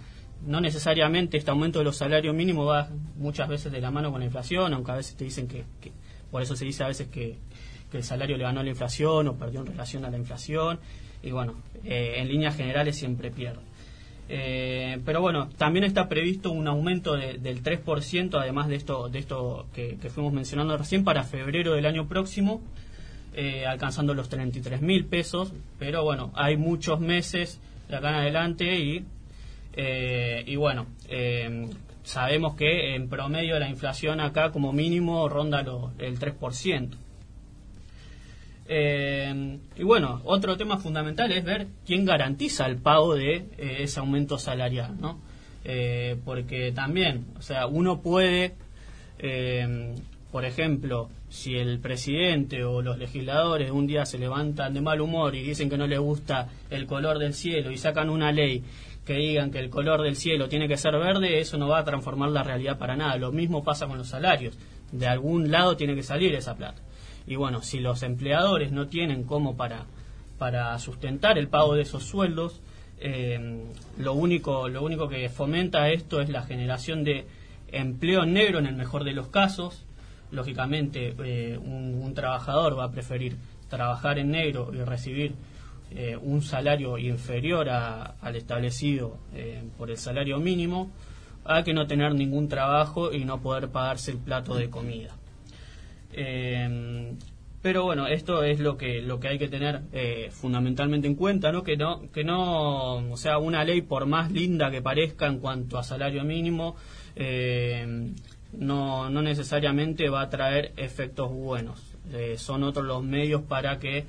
[0.46, 4.20] no necesariamente este aumento de los salarios mínimos va muchas veces de la mano con
[4.20, 5.64] la inflación, aunque a veces te dicen que,
[6.32, 7.38] por eso se dice a veces que,
[7.92, 10.80] que, el salario le ganó a la inflación o perdió en relación a la inflación,
[11.24, 13.62] y bueno, en líneas generales siempre pierde.
[14.28, 19.68] Eh, pero bueno, también está previsto un aumento del 3%, además de esto, de esto
[19.74, 22.62] que, fuimos mencionando recién, para febrero del año próximo,
[23.36, 25.54] eh, alcanzando los 33 mil pesos.
[25.78, 29.06] Pero bueno, hay muchos meses de acá en adelante y,
[29.74, 30.88] eh, y bueno,
[32.04, 35.64] sabemos que en promedio la inflación acá como mínimo ronda
[36.00, 36.98] el 3%.
[38.68, 44.00] Eh, y bueno, otro tema fundamental es ver quién garantiza el pago de eh, ese
[44.00, 45.20] aumento salarial, ¿no?
[45.64, 48.56] Eh, porque también, o sea, uno puede,
[50.32, 55.36] por ejemplo, si el presidente o los legisladores un día se levantan de mal humor
[55.36, 58.64] y dicen que no les gusta el color del cielo y sacan una ley
[59.06, 61.84] que digan que el color del cielo tiene que ser verde, eso no va a
[61.84, 63.18] transformar la realidad para nada.
[63.18, 64.58] Lo mismo pasa con los salarios.
[64.94, 66.82] De algún lado tiene que salir esa plata.
[67.28, 69.86] Y bueno, si los empleadores no tienen cómo para,
[70.40, 72.62] para sustentar el pago de esos sueldos,
[73.00, 73.66] eh,
[73.98, 77.28] lo, único, lo único que fomenta esto es la generación de
[77.68, 79.86] empleo negro en el mejor de los casos.
[80.32, 83.38] Lógicamente, eh, un, trabajador va a preferir
[83.70, 85.34] trabajar en negro y recibir
[85.92, 90.92] eh, un salario inferior al establecido eh, por el salario mínimo
[91.44, 95.16] a que no tener ningún trabajo y no poder pagarse el plato de comida.
[97.62, 99.82] pero bueno, esto es lo que lo que hay que tener
[100.32, 101.64] fundamentalmente en cuenta, ¿no?
[101.64, 105.78] Que no que no, o sea, una ley por más linda que parezca en cuanto
[105.78, 106.76] a salario mínimo
[108.60, 111.82] no, no necesariamente va a traer efectos buenos.
[112.12, 114.06] Eh, son otros los medios para que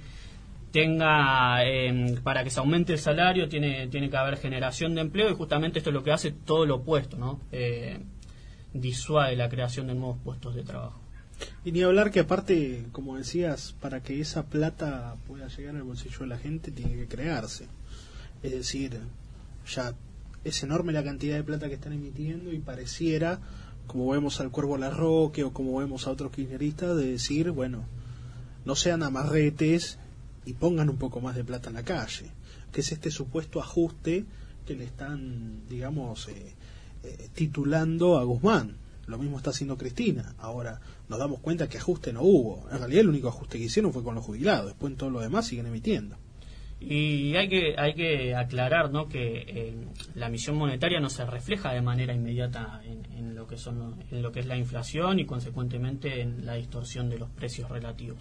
[0.72, 5.30] tenga em, para que se aumente el salario tiene tiene que haber generación de empleo
[5.30, 7.98] y justamente esto es lo que hace todo lo opuesto no eh,
[8.74, 11.00] disuade la creación de nuevos puestos de trabajo.
[11.64, 16.18] Y ni hablar que aparte como decías para que esa plata pueda llegar al bolsillo
[16.20, 17.66] de la gente tiene que crearse.
[18.42, 19.00] Es decir
[19.66, 19.94] ya
[20.44, 23.40] es enorme la cantidad de plata que están emitiendo y pareciera
[23.86, 27.84] como vemos al Cuervo Larroque o como vemos a otros kirchneristas, de decir, bueno,
[28.64, 29.98] no sean amarretes
[30.44, 32.30] y pongan un poco más de plata en la calle,
[32.72, 34.24] que es este supuesto ajuste
[34.66, 36.54] que le están, digamos, eh,
[37.04, 38.76] eh, titulando a Guzmán.
[39.06, 40.34] Lo mismo está haciendo Cristina.
[40.38, 42.66] Ahora nos damos cuenta que ajuste no hubo.
[42.72, 44.66] En realidad el único ajuste que hicieron fue con los jubilados.
[44.66, 46.16] Después en todo lo demás siguen emitiendo.
[46.78, 49.08] Y hay que, hay que aclarar ¿no?
[49.08, 49.74] que eh,
[50.14, 54.32] la misión monetaria no se refleja de manera inmediata en, lo que son, en lo
[54.32, 58.18] que es la inflación y consecuentemente en la distorsión de los precios relativos.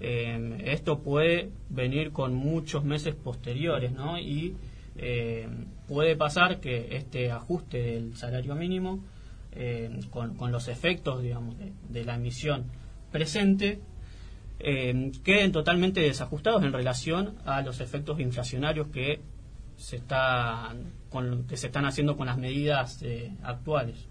[0.00, 4.18] Eh, esto puede venir con muchos meses posteriores ¿no?
[4.18, 4.54] y
[4.96, 5.48] eh,
[5.86, 9.04] puede pasar que este ajuste del salario mínimo
[10.10, 11.56] con, con, los efectos digamos,
[11.88, 12.64] de la emisión
[13.10, 13.80] presente
[14.58, 19.20] eh, queden totalmente desajustados en relación a los efectos inflacionarios que
[19.76, 20.74] se, está,
[21.10, 24.06] con, que se están haciendo con las medidas eh, actuales.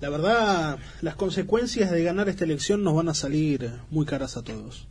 [0.00, 4.42] La verdad, las consecuencias de ganar esta elección nos van a salir muy caras a
[4.42, 4.88] todos.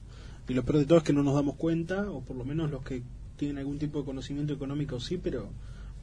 [0.48, 2.72] Y lo peor de todo es que no nos damos cuenta, o por lo menos
[2.72, 3.04] los que
[3.36, 5.50] tienen algún tipo de conocimiento económico sí, pero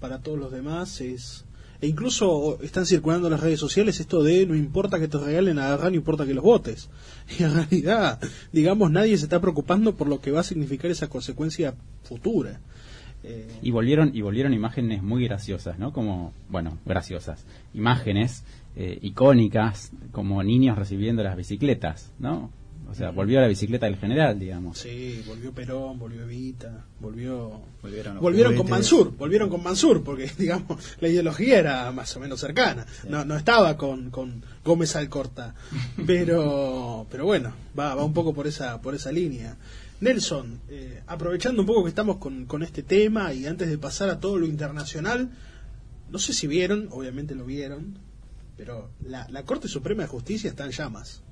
[0.01, 1.45] para todos los demás es
[1.83, 5.59] e incluso están circulando en las redes sociales esto de no importa que te regalen,
[5.59, 6.89] agarrar, no importa que los votes.
[7.39, 8.21] Y en realidad,
[8.53, 12.61] digamos, nadie se está preocupando por lo que va a significar esa consecuencia futura.
[13.25, 15.93] Eh, y volvieron y volvieron imágenes muy graciosas, ¿no?
[15.93, 17.45] Como, bueno, graciosas.
[17.75, 18.45] Imágenes
[18.77, 22.51] eh, icónicas, como niños recibiendo las bicicletas, ¿no?
[22.93, 24.79] O sea, volvió a la bicicleta del general, digamos.
[24.79, 27.63] Sí, volvió Perón, volvió Evita, volvió...
[27.81, 32.39] Volvieron, volvieron con Mansur, volvieron con Mansur, porque, digamos, la ideología era más o menos
[32.39, 32.87] cercana.
[33.09, 35.55] No, no estaba con, con Gómez Alcorta.
[36.07, 39.57] Pero, pero bueno, va, va un poco por esa, por esa línea.
[40.01, 44.11] Nelson, eh, aprovechando un poco que estamos con, con este tema y antes de pasar
[44.11, 45.31] a todo lo internacional,
[46.11, 47.99] no sé si vieron, obviamente lo vieron,
[48.57, 51.23] pero la, la Corte Suprema de Justicia está en llamas.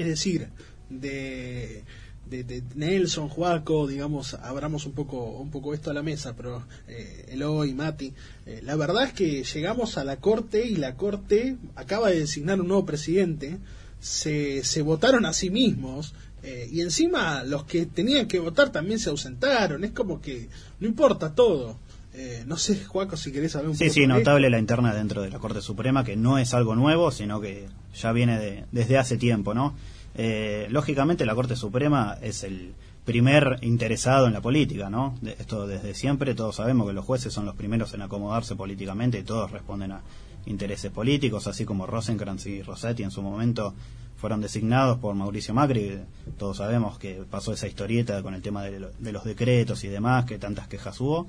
[0.00, 0.48] Es decir,
[0.88, 1.84] de,
[2.26, 7.26] de, Nelson, Juaco, digamos, abramos un poco, un poco esto a la mesa, pero eh,
[7.28, 8.14] Eloy, Mati,
[8.46, 12.62] eh, la verdad es que llegamos a la Corte y la Corte acaba de designar
[12.62, 13.58] un nuevo presidente,
[14.00, 18.98] se, se votaron a sí mismos, eh, y encima los que tenían que votar también
[18.98, 21.78] se ausentaron, es como que no importa todo.
[22.14, 23.94] Eh, no sé, Juaco, si querés saber un sí, poco.
[23.94, 27.10] Sí, sí, notable la interna dentro de la Corte Suprema, que no es algo nuevo,
[27.10, 29.74] sino que ya viene de, desde hace tiempo, ¿no?
[30.14, 32.74] Eh, lógicamente la Corte Suprema es el
[33.04, 35.16] primer interesado en la política, ¿no?
[35.38, 39.22] esto desde siempre, todos sabemos que los jueces son los primeros en acomodarse políticamente y
[39.22, 40.02] todos responden a
[40.46, 43.74] intereses políticos, así como Rosenkrantz y Rossetti en su momento
[44.16, 45.98] fueron designados por Mauricio Macri,
[46.38, 50.38] todos sabemos que pasó esa historieta con el tema de los decretos y demás, que
[50.38, 51.26] tantas quejas hubo.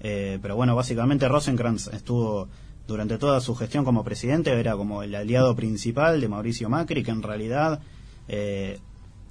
[0.00, 2.48] Eh, pero bueno, básicamente Rosenkrantz estuvo
[2.88, 7.12] durante toda su gestión como presidente, era como el aliado principal de Mauricio Macri, que
[7.12, 7.80] en realidad,
[8.26, 8.80] eh,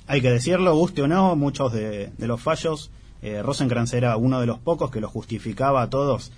[0.08, 2.92] hay que decirlo, guste o no, muchos de, los fallos,
[3.22, 3.44] eh,
[3.92, 6.32] era uno de los pocos que lo justificaba a todos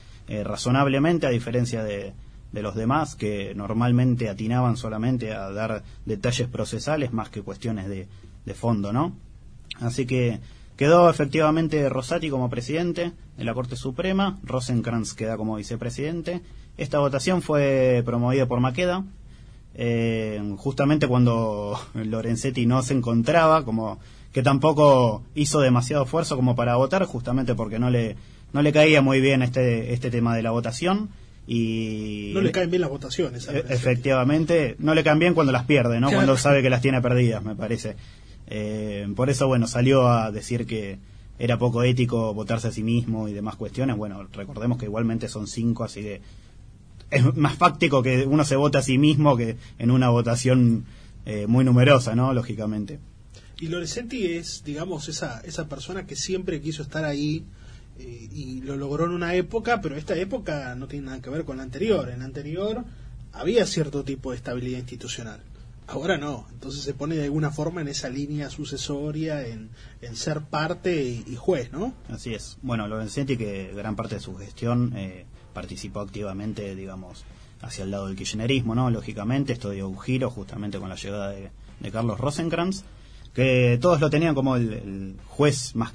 [0.43, 2.13] razonablemente, a diferencia de,
[2.53, 8.07] los demás, que normalmente atinaban solamente a dar detalles procesales más que cuestiones de,
[8.45, 9.15] de fondo, ¿no?
[9.79, 10.39] Así que
[10.79, 16.41] Quedó efectivamente Rosati como presidente de la Corte Suprema, Rosenkrantz queda como vicepresidente.
[16.79, 19.03] Esta votación fue promovida por Maqueda,
[19.75, 23.99] eh, justamente cuando Lorenzetti no se encontraba, como
[24.31, 28.15] que tampoco hizo demasiado esfuerzo como para votar, justamente porque no le,
[28.53, 31.09] no le caía muy bien este, este tema de la votación.
[31.47, 33.49] Y no le caen bien las votaciones.
[33.49, 36.09] E- efectivamente, no le caen bien cuando las pierde, ¿no?
[36.11, 37.95] Cuando sabe que las tiene perdidas, me parece.
[38.47, 40.97] Eh, por eso, bueno, salió a decir que
[41.39, 43.97] era poco ético votarse a sí mismo y demás cuestiones.
[43.97, 46.21] Bueno, recordemos que igualmente son cinco, así que
[47.11, 50.85] es más fáctico que uno se vote a sí mismo que en una votación
[51.25, 52.33] eh, muy numerosa, ¿no?
[52.33, 52.99] Lógicamente.
[53.59, 57.43] Y Loresenti es, digamos, esa, esa persona que siempre quiso estar ahí
[57.99, 61.43] eh, y lo logró en una época, pero esta época no tiene nada que ver
[61.43, 62.09] con la anterior.
[62.09, 62.85] En la anterior
[63.33, 65.41] había cierto tipo de estabilidad institucional.
[65.87, 70.41] Ahora no, entonces se pone de alguna forma en esa línea sucesoria, en, en ser
[70.41, 71.95] parte y, juez, ¿no?
[72.09, 72.59] Así es.
[72.61, 75.25] Bueno, Lorenzetti, que gran parte de su gestión eh,
[75.59, 77.25] participó activamente, digamos,
[77.61, 78.89] hacia el lado del kirchnerismo, ¿no?
[78.89, 81.51] Lógicamente, esto dio un giro justamente con la llegada de,
[81.91, 82.83] Carlos Rosenkrantz,
[83.33, 85.91] que todos lo tenían como el, juez más,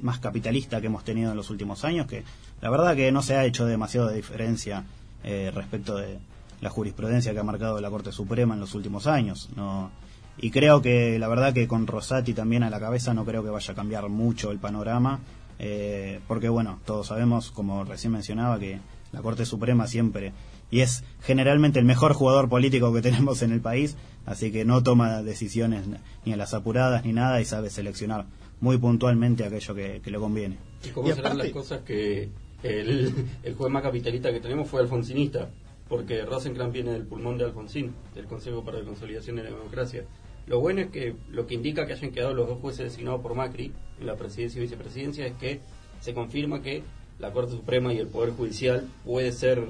[0.00, 2.24] más capitalista que hemos tenido en los últimos años, que
[2.62, 4.84] la verdad que no se ha hecho demasiado de diferencia
[5.22, 6.18] eh, respecto de
[6.62, 9.50] la jurisprudencia que ha marcado la Corte Suprema en los últimos años.
[9.54, 9.90] No,
[10.38, 13.50] y creo que la verdad que con Rosati también a la cabeza no creo que
[13.50, 15.20] vaya a cambiar mucho el panorama,
[15.58, 18.80] eh, porque bueno, todos sabemos, como recién mencionaba, que
[19.14, 20.32] la Corte Suprema siempre,
[20.70, 23.96] y es generalmente el mejor jugador político que tenemos en el país,
[24.26, 25.86] así que no toma decisiones
[26.24, 28.26] ni a las apuradas ni nada y sabe seleccionar
[28.60, 30.58] muy puntualmente aquello que, le conviene.
[30.84, 32.28] ¿Y cómo serán las cosas que
[32.62, 35.48] el, el juez más capitalista que tenemos fue alfonsinista?
[35.88, 40.04] porque Rosencrantz viene del pulmón de Alfonsín, del Consejo para la Consolidación de la Democracia.
[40.46, 43.34] Lo bueno es que lo que indica que hayan quedado los dos jueces designados por
[43.34, 45.60] Macri en la presidencia y vicepresidencia es que
[46.00, 46.82] se confirma que
[47.18, 49.62] la Corte Suprema y el Poder Judicial puede ser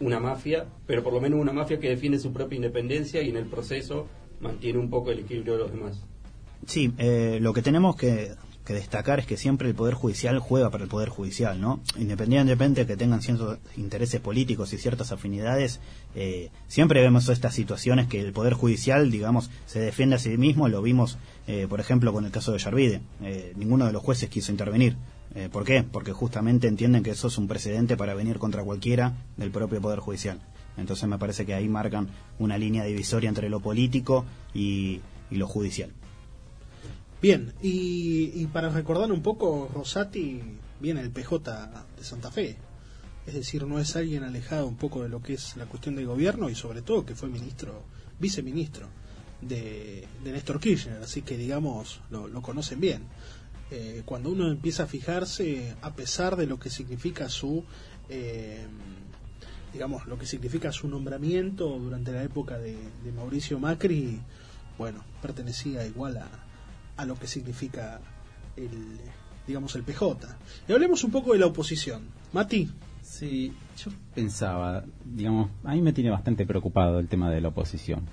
[0.00, 3.36] una mafia, pero por lo menos una mafia que defiende su propia independencia y en
[3.36, 4.06] el proceso
[4.40, 6.00] mantiene un poco el equilibrio de los demás.
[6.66, 8.32] Sí, eh, lo que tenemos que
[8.64, 11.80] que destacar es que siempre el Poder Judicial juega para el Poder Judicial, ¿no?
[11.98, 15.80] Independientemente de que tengan ciertos intereses políticos y ciertas afinidades,
[16.14, 20.68] eh, siempre vemos estas situaciones que el Poder Judicial, digamos, se defiende a sí mismo,
[20.68, 23.00] lo vimos, eh, por ejemplo, con el caso de Yarvide.
[23.22, 24.96] Eh, ninguno de los jueces quiso intervenir.
[25.50, 25.82] ¿Por qué?
[25.82, 29.98] Porque justamente entienden que eso es un precedente para venir contra cualquiera del propio Poder
[29.98, 30.40] Judicial.
[30.76, 35.90] Entonces me parece que ahí marcan una línea divisoria entre lo político y lo judicial.
[37.24, 40.42] Bien, y, para recordar un poco, Rosati
[40.78, 41.38] viene el PJ
[41.96, 42.58] de Santa Fe.
[43.26, 46.04] Es decir, no es alguien alejado un poco de lo que es la cuestión del
[46.04, 47.82] gobierno y sobre todo que fue ministro,
[48.20, 48.88] viceministro
[49.40, 53.04] de, Néstor Kirchner, así que digamos, lo, conocen bien.
[53.70, 57.64] Eh, cuando uno empieza a fijarse, a pesar de lo que significa su,
[58.08, 58.66] eh,
[59.72, 62.76] digamos, lo que significa su nombramiento durante la época de
[63.16, 64.20] Mauricio Macri,
[64.78, 66.28] bueno, pertenecía igual a,
[66.96, 68.00] a lo que significa
[68.56, 68.98] el,
[69.46, 70.36] digamos, el PJ.
[70.68, 72.02] Y hablemos un poco de la oposición.
[72.32, 72.70] Mati.
[73.02, 78.06] Sí, yo pensaba, digamos, a mí me tiene bastante preocupado el tema de la oposición,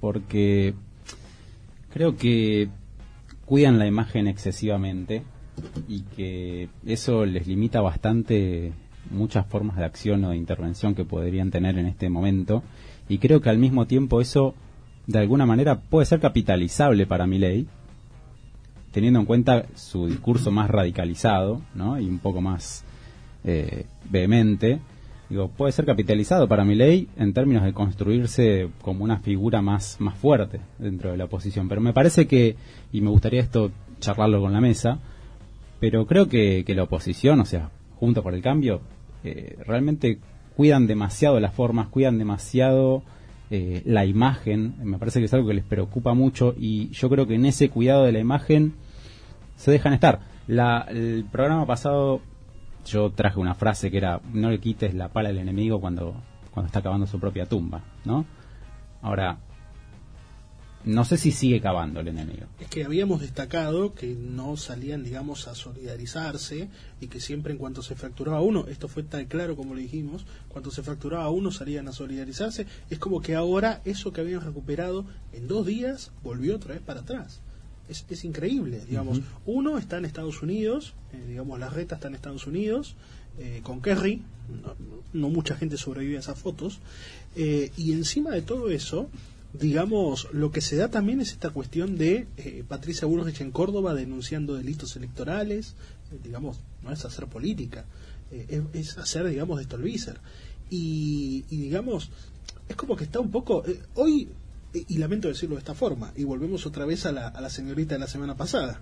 [0.00, 0.74] porque
[1.92, 2.70] creo que
[3.46, 5.22] cuidan la imagen excesivamente
[5.88, 8.72] y que eso les limita bastante
[9.10, 12.62] muchas formas de acción o de intervención que podrían tener en este momento
[13.08, 14.54] y creo que al mismo tiempo eso
[15.06, 17.68] de alguna manera puede ser capitalizable para mi ley
[18.90, 22.00] teniendo en cuenta su discurso más radicalizado ¿no?
[22.00, 22.84] y un poco más
[23.44, 24.80] eh, vehemente,
[25.28, 29.96] digo, puede ser capitalizado para mi ley en términos de construirse como una figura más,
[30.00, 31.68] más fuerte dentro de la oposición.
[31.68, 32.56] Pero me parece que,
[32.92, 34.98] y me gustaría esto charlarlo con la mesa,
[35.80, 38.80] pero creo que, la oposición, o sea, junto por el cambio,
[39.24, 40.18] eh, realmente
[40.56, 43.02] cuidan demasiado las formas, cuidan demasiado
[43.50, 47.26] eh, la imagen, me parece que es algo que les preocupa mucho y yo creo
[47.26, 48.74] que en ese cuidado de la imagen
[49.56, 50.20] se dejan estar.
[50.46, 52.20] La, el programa pasado
[52.86, 56.14] yo traje una frase que era no le quites la pala al enemigo cuando,
[56.50, 58.24] cuando está cavando su propia tumba, ¿no?
[59.02, 59.38] Ahora,
[60.84, 62.46] no sé si sigue cavando el enemigo.
[62.60, 66.68] Es que habíamos destacado que no salían, digamos, a solidarizarse
[67.00, 70.26] y que siempre en cuanto se fracturaba uno, esto fue tan claro como lo dijimos,
[70.48, 75.04] cuando se fracturaba uno salían a solidarizarse, es como que ahora eso que habían recuperado
[75.32, 77.40] en dos días volvió otra vez para atrás
[77.88, 79.20] es, increíble, digamos.
[79.44, 82.94] Uno está en Estados Unidos, eh, digamos, la reta está en Estados Unidos,
[83.38, 84.22] eh, con Kerry,
[85.12, 86.80] no, mucha gente sobrevive a esas fotos,
[87.36, 89.08] eh, y encima de todo eso,
[89.52, 92.26] digamos, lo que se da también es esta cuestión de
[92.68, 95.74] Patricia Bullrich en Córdoba denunciando delitos electorales,
[96.22, 97.84] digamos, no es hacer política,
[98.72, 100.18] es, hacer, digamos, de Stolbizer.
[100.68, 102.10] Y, y, digamos,
[102.68, 103.62] es como que está un poco...
[103.94, 104.28] hoy
[104.88, 107.94] y lamento decirlo de esta forma, y volvemos otra vez a la, a la señorita
[107.94, 108.80] de la semana pasada.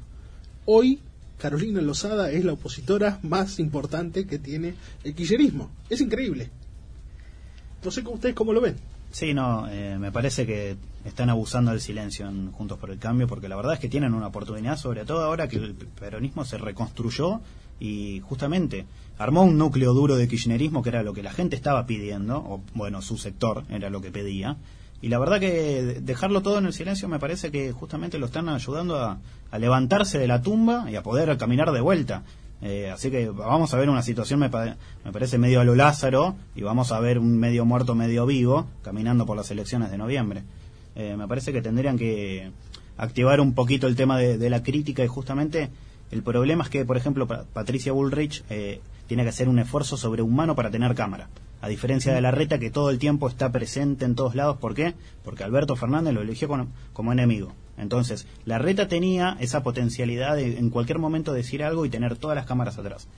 [0.64, 1.00] Hoy
[1.38, 5.70] Carolina Lozada es la opositora más importante que tiene el quillerismo.
[5.90, 6.50] Es increíble.
[7.84, 8.76] No sé ustedes cómo lo ven.
[9.10, 13.28] Sí, no, eh, me parece que están abusando del silencio en Juntos por el Cambio,
[13.28, 16.58] porque la verdad es que tienen una oportunidad, sobre todo ahora que el peronismo se
[16.58, 17.40] reconstruyó
[17.78, 18.86] y justamente
[19.18, 22.62] armó un núcleo duro de kirchnerismo que era lo que la gente estaba pidiendo, o
[22.74, 24.56] bueno, su sector era lo que pedía,
[25.04, 28.48] y la verdad que dejarlo todo en el silencio me parece que justamente lo están
[28.48, 29.18] ayudando a,
[29.58, 32.22] levantarse de la tumba y a poder caminar de vuelta.
[32.62, 36.36] Eh, así que vamos a ver una situación, me, me, parece, medio a lo Lázaro
[36.56, 40.42] y vamos a ver un medio muerto, medio vivo, caminando por las elecciones de noviembre.
[40.96, 42.50] Eh, me parece que tendrían que
[42.96, 45.68] activar un poquito el tema de, la crítica y justamente
[46.12, 50.54] el problema es que, por ejemplo, Patricia Bullrich eh, tiene que hacer un esfuerzo sobrehumano
[50.54, 51.28] para tener cámara
[51.64, 54.58] a diferencia de la reta que todo el tiempo está presente en todos lados.
[54.58, 54.92] ¿Por qué?
[55.24, 56.46] Porque Alberto Fernández lo eligió
[56.92, 57.54] como, enemigo.
[57.78, 62.36] Entonces, la reta tenía esa potencialidad de en cualquier momento decir algo y tener todas
[62.36, 63.08] las cámaras atrás.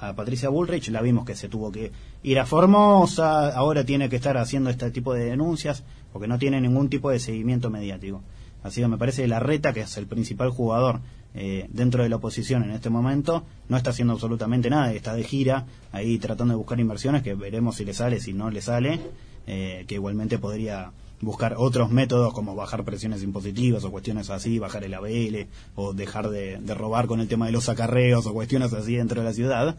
[0.00, 1.92] A Patricia Bullrich la vimos que se tuvo que
[2.22, 5.82] ir a Formosa, ahora tiene que estar haciendo este tipo de denuncias
[6.12, 8.20] porque no tiene ningún tipo de seguimiento mediático.
[8.62, 11.00] Así que me parece la reta, que es el principal jugador
[11.34, 15.24] eh, dentro de la oposición en este momento no está haciendo absolutamente nada, está de
[15.24, 19.00] gira ahí tratando de buscar inversiones que veremos si le sale, si no le sale,
[19.46, 24.84] eh, que igualmente podría buscar otros métodos como bajar presiones impositivas o cuestiones así, bajar
[24.84, 28.96] el ABL o dejar de, robar con el tema de los acarreos o cuestiones así
[28.96, 29.76] dentro de la ciudad.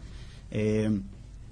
[0.50, 1.00] Eh,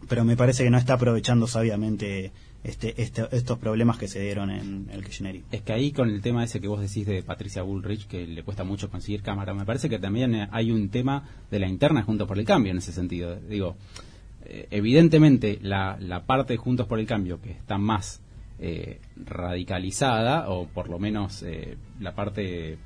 [0.09, 2.33] pero me parece que no está aprovechando sabiamente
[2.65, 5.47] este, este, estos problemas que se dieron en el Kirchnerismo.
[5.53, 8.43] Es que ahí con el tema ese que vos decís de Patricia Bullrich, que le
[8.43, 12.27] cuesta mucho conseguir cámara, me parece que también hay un tema de la interna Juntos
[12.27, 13.37] por el Cambio en ese sentido.
[13.37, 13.77] Digo,
[14.47, 18.23] eh, evidentemente la, la parte de Juntos por el Cambio que está más
[18.59, 22.79] eh, radicalizada, o por lo menos eh, la parte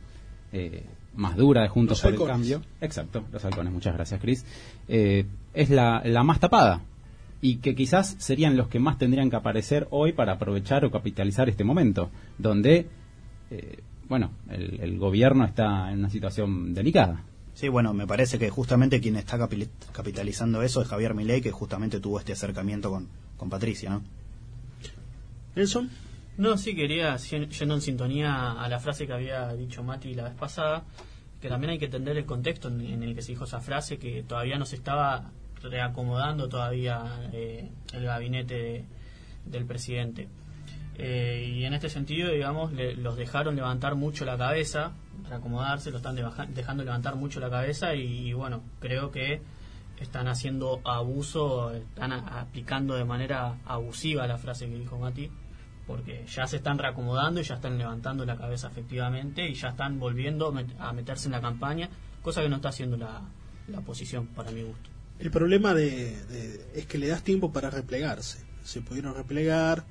[1.14, 4.46] más dura de Juntos por el Cambio, exacto, los halcones, muchas gracias Cris,
[4.88, 6.80] es la, la más tapada
[7.40, 11.48] y que quizás serían los que más tendrían que aparecer hoy para aprovechar o capitalizar
[11.48, 12.88] este momento, donde,
[13.50, 13.78] eh,
[14.08, 17.22] bueno, el, gobierno está en una situación delicada.
[17.54, 19.38] Sí, bueno, me parece que justamente quien está
[19.92, 24.02] capitalizando eso es Javier Milei, que justamente tuvo este acercamiento con, con Patricia, ¿no?
[25.54, 25.90] Nelson.
[26.36, 30.34] No, sí, quería, yendo en sintonía a la frase que había dicho Mati la vez
[30.34, 30.84] pasada,
[31.40, 34.22] que también hay que entender el contexto en el que se dijo esa frase, que
[34.22, 35.32] todavía no se estaba
[35.62, 38.84] reacomodando todavía eh, el gabinete
[39.44, 40.28] del presidente.
[40.96, 44.92] Eh, y en este sentido, digamos, los dejaron levantar mucho la cabeza,
[45.28, 46.16] reacomodarse, lo están
[46.54, 49.40] dejando levantar mucho la cabeza y, bueno, creo que
[50.00, 55.30] están haciendo abuso, están aplicando de manera abusiva la frase que dijo Mati,
[55.86, 59.98] porque ya se están reacomodando y ya están levantando la cabeza efectivamente y ya están
[59.98, 61.88] volviendo a meterse en la campaña,
[62.22, 63.22] cosa que no está haciendo la,
[63.68, 64.97] la oposición para mi gusto.
[65.18, 66.16] El problema de,
[66.74, 68.38] es que le das tiempo para replegarse.
[68.64, 69.84] Se pudieron replegar,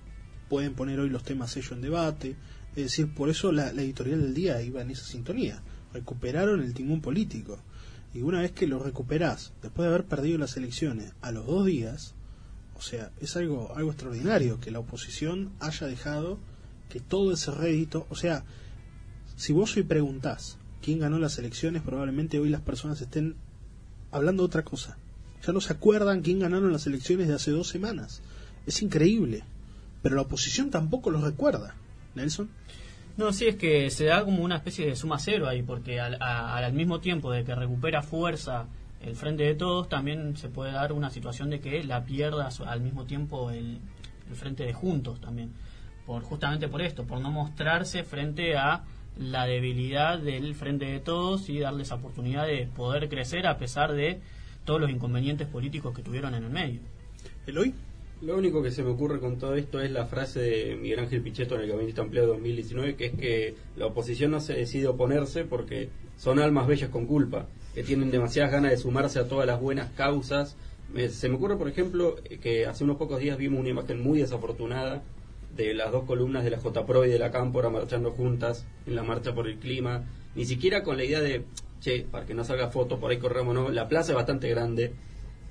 [0.48, 2.36] pueden poner hoy los temas ellos en debate.
[2.76, 5.62] Es decir, por eso la, editorial del día iba en esa sintonía.
[5.94, 7.60] Recuperaron el timón político.
[8.14, 11.66] Y una vez que lo recuperás, después de haber perdido las elecciones, a los dos
[11.66, 12.16] días,
[12.76, 16.40] o sea, es algo, algo extraordinario que la oposición haya dejado
[16.90, 18.46] que todo ese rédito, o sea,
[19.36, 23.36] si vos hoy preguntás quién ganó las elecciones, probablemente hoy las personas estén
[24.12, 24.98] hablando de otra cosa.
[25.46, 28.22] Ya no se acuerdan quién ganaron las elecciones de hace dos semanas.
[28.66, 29.44] Es increíble.
[30.02, 31.76] Pero la oposición tampoco lo recuerda.
[32.16, 32.50] Nelson.
[33.18, 36.22] No, sí, es que se da como una especie de suma cero ahí, porque al,
[36.22, 38.68] al, mismo tiempo de que recupera fuerza
[39.02, 42.82] el frente de todos, también se puede dar una situación de que la pierda al
[42.82, 43.80] mismo tiempo el,
[44.30, 45.52] el frente de juntos también.
[46.06, 48.84] Por, justamente por esto, por no mostrarse frente a
[49.18, 54.22] la debilidad del frente de todos y darles oportunidad de poder crecer a pesar de
[54.68, 56.82] todos los inconvenientes políticos que tuvieron en el medio.
[57.48, 57.74] ¿Eloy?
[58.22, 61.22] Lo único que se me ocurre con todo esto es la frase de Miguel Ángel
[61.22, 65.46] Pichetto en el Gabinete Ampliado 2019, que es que la oposición no se decide oponerse
[65.46, 69.62] porque son almas bellas con culpa, que tienen demasiadas ganas de sumarse a todas las
[69.62, 70.58] buenas causas.
[71.12, 75.02] se me ocurre, por ejemplo, que hace unos pocos días vimos una imagen muy desafortunada
[75.56, 79.04] de las dos columnas de la JPRO y de la Cámpora marchando juntas en la
[79.04, 80.04] marcha por el clima,
[80.36, 81.46] ni siquiera con la idea de
[81.80, 83.70] che, para que no salga foto, por ahí corremos, no.
[83.70, 84.94] La plaza es bastante grande,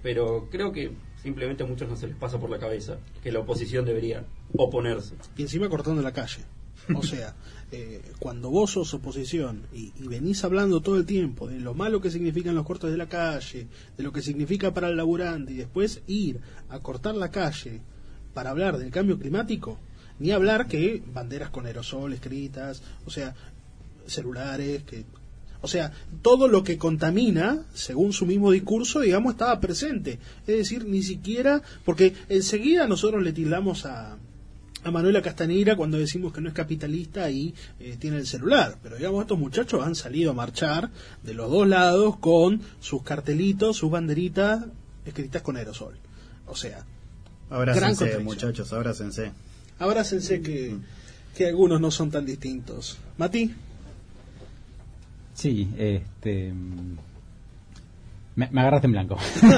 [0.03, 3.41] pero creo que simplemente a muchos no se les pasa por la cabeza que la
[3.41, 4.25] oposición debería
[4.57, 5.15] oponerse.
[5.37, 6.43] Y encima cortando la calle.
[6.95, 7.35] O sea,
[7.73, 12.11] eh, cuando vos sos oposición y, venís hablando todo el tiempo de lo malo que
[12.11, 13.67] significan los cortes de la calle,
[13.97, 17.81] de lo que significa para el laburante, y después ir a cortar la calle
[18.35, 19.79] para hablar del cambio climático,
[20.19, 23.35] ni hablar que banderas con aerosol escritas, o sea,
[24.07, 25.05] celulares, que
[25.67, 25.91] o sea,
[26.23, 30.21] todo lo que contamina, según su mismo discurso, digamos, estaba presente.
[30.47, 34.17] Es decir, ni siquiera, porque enseguida nosotros le tildamos a,
[34.85, 38.79] a Manuela Castañeira cuando decimos que no es capitalista y eh, tiene el celular.
[38.81, 40.89] Pero digamos, estos muchachos han salido a marchar
[41.25, 44.67] de los dos lados con sus cartelitos, sus banderitas
[45.05, 45.97] escritas con aerosol.
[46.47, 46.87] O sea,
[47.51, 49.33] abrácense, muchachos, abrácense.
[49.81, 50.75] Abrácense que...
[50.75, 50.83] Mm
[51.37, 52.97] que algunos no son tan distintos.
[53.19, 53.55] Mati.
[55.37, 56.53] Sí, este.
[58.35, 59.17] Me, me agarraste en blanco.
[59.43, 59.49] me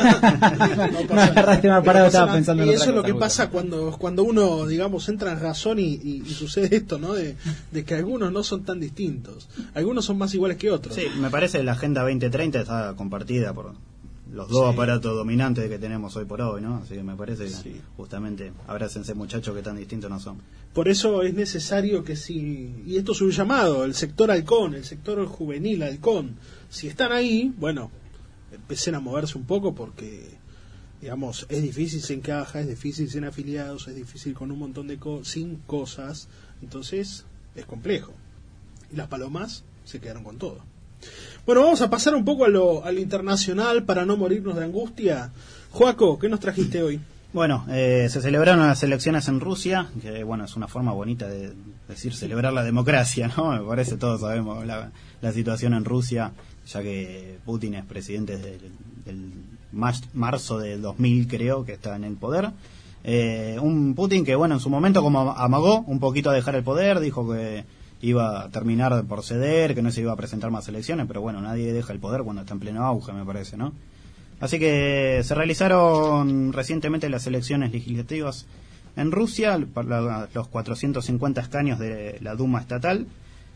[1.20, 3.96] agarraste mal parado, estaba pensando en Y otra eso es lo cosa, que pasa cuando,
[3.98, 7.14] cuando uno, digamos, entra en razón y, y- y sucede esto, ¿no?
[7.14, 7.34] De,
[7.72, 9.48] de que algunos no son tan distintos.
[9.74, 10.94] Algunos son más iguales que otros.
[10.94, 13.74] Sí, me parece que la Agenda 2030 está compartida por
[14.32, 14.72] los dos Sí.
[14.74, 16.76] aparatos dominantes que tenemos hoy por hoy, ¿no?
[16.76, 17.80] Así que me parece que Sí.
[17.96, 20.38] justamente abrácense muchachos que tan distintos no son.
[20.74, 24.84] Por eso es necesario que si, y esto es un llamado, el sector halcón, el
[24.84, 26.36] sector juvenil halcón,
[26.68, 27.90] si están ahí, bueno,
[28.52, 30.36] empecen a moverse un poco porque,
[31.00, 34.98] digamos, es difícil sin caja, es difícil sin afiliados, es difícil con un montón de
[34.98, 36.28] cosas, sin cosas,
[36.62, 37.24] entonces
[37.54, 38.12] es complejo.
[38.92, 40.60] Y las palomas se quedaron con todo.
[41.48, 45.30] Bueno, vamos a pasar un poco a lo, internacional para no morirnos de angustia.
[45.70, 47.00] Joaco, ¿qué nos trajiste hoy?
[47.32, 51.54] Bueno, eh, se celebraron las elecciones en Rusia, que bueno, es una forma bonita de
[51.88, 53.52] decir celebrar la democracia, ¿no?
[53.52, 54.90] Me parece todos sabemos la,
[55.22, 56.32] la situación en Rusia,
[56.66, 59.32] ya que Putin es presidente del
[59.72, 62.50] mas- marzo del 2000, creo, que está en el poder.
[63.04, 66.62] Eh, un Putin que, bueno, en su momento como amagó un poquito a dejar el
[66.62, 67.64] poder, dijo que
[68.00, 71.40] iba a terminar por ceder, que no se iba a presentar más elecciones, pero bueno,
[71.40, 73.72] nadie deja el poder cuando está en pleno auge, me parece, ¿no?
[74.40, 78.46] Así que se realizaron recientemente las elecciones legislativas
[78.96, 83.06] en Rusia, para los 450 escaños de la Duma estatal.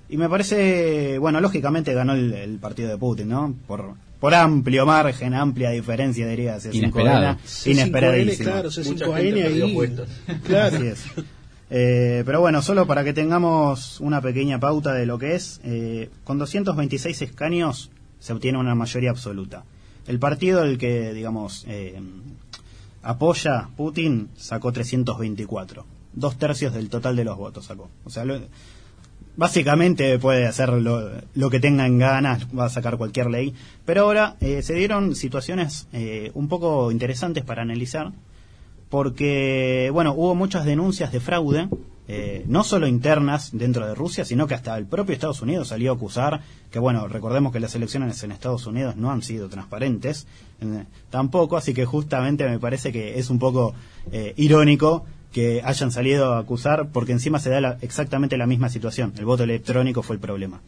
[0.09, 3.55] Y me parece, bueno, lógicamente ganó el, el partido de Putin, ¿no?
[3.66, 6.59] Por, por amplio margen, amplia diferencia, diría.
[6.59, 7.36] C5N, Inesperado.
[7.38, 8.51] C5N, Inesperadísimo.
[8.51, 9.74] claro, Mucha C5N gente perdió ahí.
[9.74, 10.09] puestos.
[10.45, 10.76] Claro.
[10.76, 11.05] Así es.
[11.75, 16.11] Eh, pero bueno, solo para que tengamos una pequeña pauta de lo que es, eh,
[16.23, 19.64] con 226 escaños se obtiene una mayoría absoluta.
[20.07, 21.99] El partido el que, digamos, eh,
[23.03, 25.87] apoya Putin sacó 324.
[26.12, 27.89] Dos tercios del total de los votos sacó.
[28.05, 28.41] O sea, lo-
[29.37, 33.55] básicamente puede hacer lo, lo que tengan ganas, va a sacar cualquier ley.
[33.87, 38.12] Pero ahora eh, se dieron situaciones eh, un poco interesantes para analizar
[38.93, 41.66] porque, bueno, hubo muchas denuncias de fraude,
[42.09, 45.93] eh, no solo internas dentro de Rusia, sino que hasta el propio Estados Unidos salió
[45.93, 50.26] a acusar que, bueno, recordemos que las elecciones en Estados Unidos no han sido transparentes,
[50.61, 53.72] eh, tampoco, así que justamente me parece que es un poco
[54.12, 59.14] eh, irónico que hayan salido a acusar, porque encima se da exactamente la misma situación,
[59.16, 60.61] el voto electrónico fue el problema.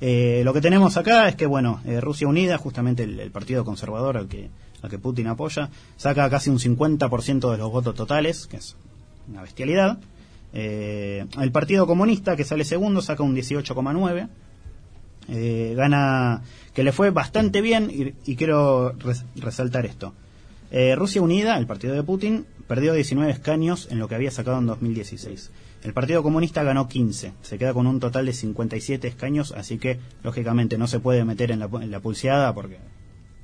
[0.00, 4.50] Lo que tenemos acá es que, bueno, Rusia Unida, justamente el partido conservador al que,
[4.82, 8.76] al que Putin apoya, saca casi un 50% de los votos totales, que es
[9.28, 9.98] una bestialidad.
[10.52, 14.28] Eh, el Partido Comunista, que sale segundo, saca un 18,9%.
[15.28, 20.12] Eh, gana, que le fue bastante bien, y, quiero res- resaltar esto.
[20.70, 24.58] Eh, Rusia Unida, el partido de Putin, perdió 19 escaños en lo que había sacado
[24.58, 25.50] en 2016.
[25.82, 29.98] El Partido Comunista ganó 15, se queda con un total de 57 escaños, así que
[30.22, 32.78] lógicamente no se puede meter en la, en la pulseada porque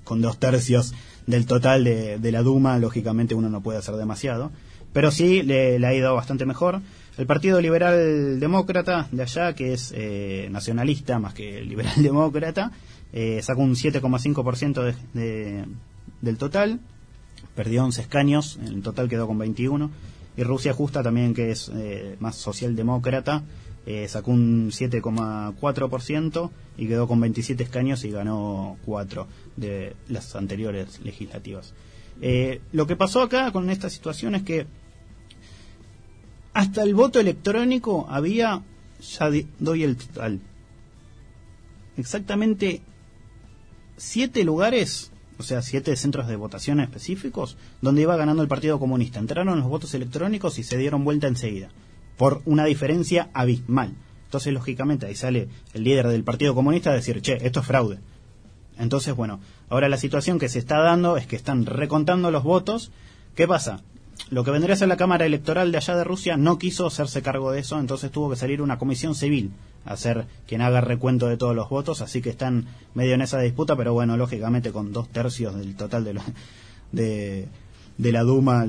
[0.04, 0.94] con dos tercios
[1.26, 4.50] del total de, de la Duma, lógicamente uno no puede hacer demasiado.
[4.92, 6.80] Pero sí le, ha ido bastante mejor.
[7.16, 12.72] El Partido Liberal Demócrata de allá, que es eh, nacionalista más que liberal demócrata,
[13.12, 15.64] eh, sacó un 7,5% de, de-
[16.20, 16.80] del total
[17.54, 19.90] perdió 11 escaños, en total quedó con 21.
[20.36, 23.42] Y Rusia Justa también, que es eh, más socialdemócrata,
[23.86, 29.26] eh, sacó un 7,4% y quedó con 27 escaños y ganó 4
[29.56, 31.74] de las anteriores legislativas.
[32.20, 34.66] Eh, lo que pasó acá con esta situación es que
[36.52, 38.62] hasta el voto electrónico había,
[39.00, 40.40] ya doy el total,
[41.96, 42.82] exactamente
[43.96, 49.18] siete lugares, o sea, siete centros de votación específicos, donde iba ganando el Partido Comunista.
[49.18, 51.70] Entraron los votos electrónicos y se dieron vuelta enseguida,
[52.16, 53.94] por una diferencia abismal.
[54.24, 57.98] Entonces, lógicamente, ahí sale el líder del Partido Comunista a decir, che, esto es fraude.
[58.78, 62.90] Entonces, bueno, ahora la situación que se está dando es que están recontando los votos.
[63.34, 63.82] ¿Qué pasa?
[64.30, 67.22] Lo que vendría a ser la Cámara Electoral de allá de Rusia no quiso hacerse
[67.22, 69.50] cargo de eso, entonces tuvo que salir una comisión civil
[69.84, 73.40] a ser quien haga recuento de todos los votos, así que están medio en esa
[73.40, 76.22] disputa, pero bueno, lógicamente con dos tercios del total de, lo-
[76.92, 77.48] de,
[77.98, 78.66] de la Duma,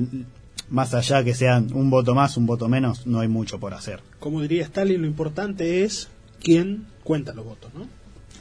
[0.69, 4.01] más allá que sean un voto más, un voto menos, no hay mucho por hacer.
[4.19, 6.09] Como diría Stalin, lo importante es
[6.41, 7.87] quién cuenta los votos, ¿no?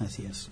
[0.04, 0.50] Así es.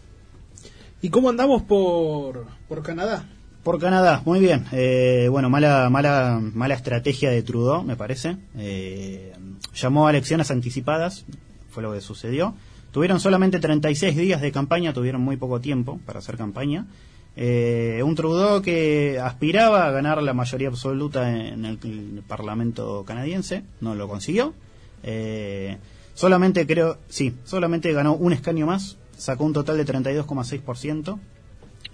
[1.02, 3.26] ¿Y cómo andamos por, por Canadá?
[3.62, 4.66] Por Canadá, muy bien.
[4.72, 8.36] Eh, bueno, mala, mala, mala estrategia de Trudeau, me parece.
[8.56, 9.32] Eh,
[9.74, 11.24] llamó a elecciones anticipadas,
[11.70, 12.54] fue lo que sucedió.
[12.90, 16.86] Tuvieron solamente 36 días de campaña, tuvieron muy poco tiempo para hacer campaña.
[17.36, 23.94] Eh, un Trudeau que aspiraba a ganar la mayoría absoluta en el, Parlamento canadiense, no
[23.94, 24.54] lo consiguió.
[25.02, 25.78] Eh,
[26.14, 31.18] solamente creo, sí, solamente ganó un escaño más, sacó un total de 32,6%,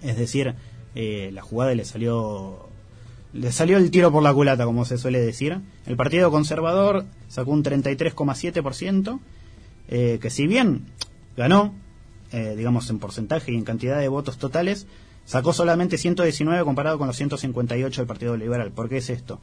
[0.02, 0.54] es decir,
[0.94, 2.68] eh, la jugada le salió
[3.32, 5.60] le salió el tiro por la culata, como se suele decir.
[5.84, 9.20] El Partido Conservador sacó un 33,7%,
[9.88, 10.86] eh, que si bien
[11.36, 11.74] ganó,
[12.32, 14.86] digamos en porcentaje y en cantidad de votos totales,
[15.26, 18.70] sacó solamente 119 comparado con los 158 del Partido Liberal.
[18.70, 19.40] ¿Por qué es esto?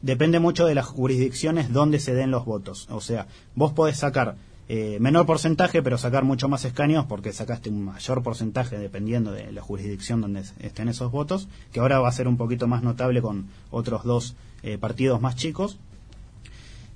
[0.00, 2.86] Depende mucho de las jurisdicciones donde se den los votos.
[2.90, 4.36] O sea, vos podés sacar
[4.70, 9.50] eh, menor porcentaje, pero sacar mucho más escaños porque sacaste un mayor porcentaje dependiendo de
[9.50, 13.20] la jurisdicción donde estén esos votos, que ahora va a ser un poquito más notable
[13.20, 15.78] con otros dos eh, partidos más chicos.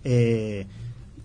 [0.05, 0.67] Eh,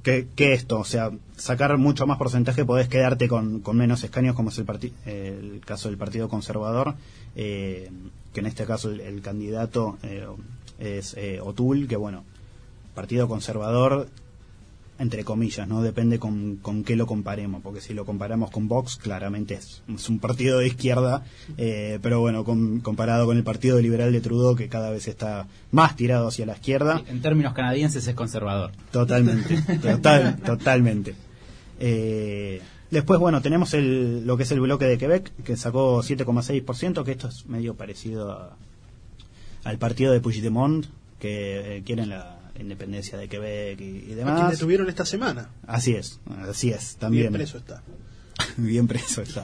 [0.04, 4.50] que, esto, o sea, sacar mucho más porcentaje podés quedarte con, con menos escaños, como
[4.50, 4.66] es el,
[5.06, 6.96] el caso del Partido Conservador,
[7.36, 7.90] que
[8.36, 9.98] en este caso el, el candidato
[10.80, 12.24] es Otul, que bueno,
[12.94, 14.08] Partido Conservador
[15.00, 15.82] entre comillas, ¿no?
[15.82, 20.20] Depende con, con qué lo comparemos, porque si lo comparamos con Vox, claramente es, un
[20.20, 21.24] partido de izquierda,
[21.58, 25.96] eh, pero bueno, comparado con el Partido Liberal de Trudeau, que cada vez está más
[25.96, 27.04] tirado hacia la izquierda.
[27.08, 28.72] en términos canadienses es conservador.
[28.92, 31.16] Totalmente, total, totalmente.
[31.80, 32.62] Eh,
[32.92, 37.12] después, bueno, tenemos el, lo que es el bloque de Quebec, que sacó 7,6%, que
[37.12, 38.52] esto es medio parecido
[39.64, 40.86] al partido de Puigdemont,
[41.20, 44.42] que eh, quieren la independencia de Quebec y, demás.
[44.42, 45.50] A detuvieron esta semana.
[45.66, 46.20] Así es,
[46.50, 47.24] así es, también.
[47.32, 47.84] Bien preso está.
[48.58, 49.44] Bien preso está.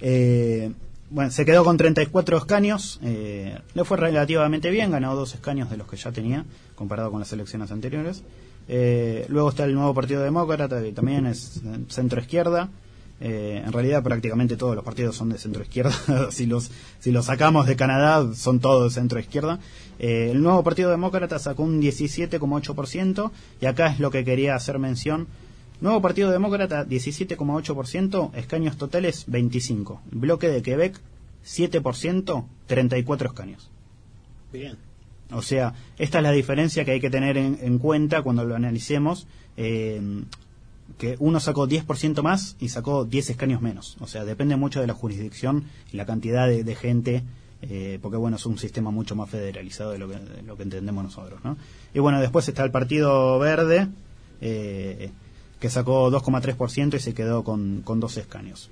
[0.00, 0.72] Eh,
[1.10, 5.76] bueno, se quedó con 34 escaños, eh, le fue relativamente bien, ganó dos escaños de
[5.76, 8.22] los que ya tenía, comparado con las elecciones anteriores.
[8.68, 12.70] Eh, luego está el nuevo Partido Demócrata, que también es centro-izquierda.
[13.20, 15.92] en realidad prácticamente todos los partidos son de centro izquierda.
[16.30, 19.60] si los si los sacamos de Canadá son todos de centro izquierda.
[20.02, 24.80] Eh, el nuevo Partido Demócrata sacó un 17,8% y acá es lo que quería hacer
[24.80, 25.28] mención.
[25.80, 30.00] Nuevo Partido Demócrata 17,8%, escaños totales 25.
[30.10, 31.00] Bloque de Quebec
[31.44, 33.70] 7%, 34 escaños.
[34.52, 34.76] Bien.
[35.32, 39.26] O sea, esta es la diferencia que hay que tener en, cuenta cuando lo analicemos.
[39.56, 40.22] Eh,
[40.98, 43.96] que uno sacó 10% más y sacó 10 escaños menos.
[44.00, 47.24] O sea, depende mucho de la jurisdicción y la cantidad de gente
[47.62, 51.04] eh, porque bueno, es un sistema mucho más federalizado de lo que, lo que entendemos
[51.04, 51.40] nosotros.
[51.44, 51.56] ¿no?
[51.94, 53.88] Y bueno, después está el Partido Verde,
[54.40, 55.10] eh,
[55.60, 58.68] que sacó 2,3% y se quedó con, con dos escaños.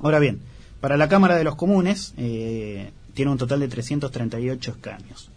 [0.00, 0.40] Ahora bien,
[0.80, 5.30] para la Cámara de los Comunes tiene un total de 338 escaños.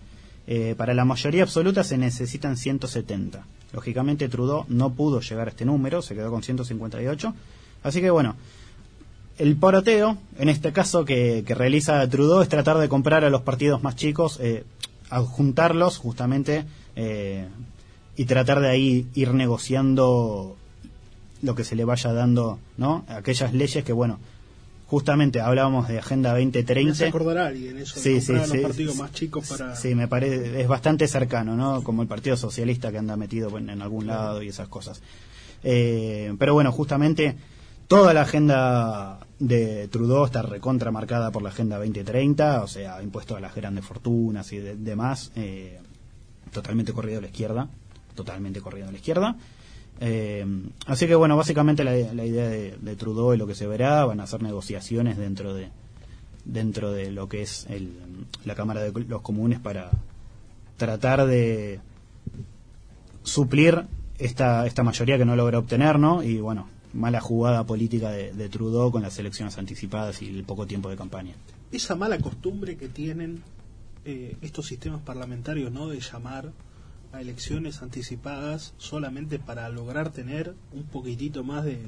[0.75, 3.45] Para la mayoría absoluta se necesitan 170.
[3.73, 7.33] Lógicamente Trudeau no pudo llegar a este número, se quedó con 158.
[7.83, 8.35] Así que bueno,
[9.37, 13.81] el poroteo, en este caso que, realiza Trudeau, es tratar de comprar a los partidos
[13.81, 14.65] más chicos, eh,
[15.09, 17.47] adjuntarlos justamente eh,
[18.15, 20.57] y tratar de ahí ir negociando
[21.41, 23.03] lo que se le vaya dando, ¿no?
[23.07, 24.19] Aquellas leyes que, bueno,
[24.91, 26.95] justamente hablábamos de Agenda 2030.
[26.95, 29.73] Se acordará alguien eso de sí, los partidos más chicos para...
[29.73, 31.81] Sí, me parece, es bastante cercano, ¿no?
[31.81, 35.01] Como el Partido Socialista que anda metido en algún lado y esas cosas.
[35.63, 37.37] Eh, pero bueno, justamente
[37.87, 43.37] toda la agenda de Trudeau está recontra marcada por la Agenda 2030, o sea, impuesto
[43.37, 45.79] a las grandes fortunas y demás, eh,
[46.51, 47.69] totalmente corrido a la izquierda,
[48.13, 49.37] totalmente corrido a la izquierda.
[50.03, 50.43] Eh,
[50.87, 54.23] así que bueno, básicamente la, idea de, Trudeau y lo que se verá, van a
[54.23, 55.69] hacer negociaciones dentro de
[56.43, 57.67] dentro de lo que es
[58.43, 59.91] la Cámara de los Comunes para
[60.77, 61.79] tratar de
[63.21, 63.83] suplir
[64.17, 66.23] esta, esta mayoría que no logra obtener, ¿no?
[66.23, 70.89] Y bueno, mala jugada política de, Trudeau con las elecciones anticipadas y el poco tiempo
[70.89, 71.33] de campaña.
[71.71, 73.43] Esa mala costumbre que tienen
[74.03, 75.87] eh, estos sistemas parlamentarios, ¿no?
[75.87, 76.51] De llamar
[77.13, 81.79] a elecciones anticipadas solamente para lograr tener un poquitito más de,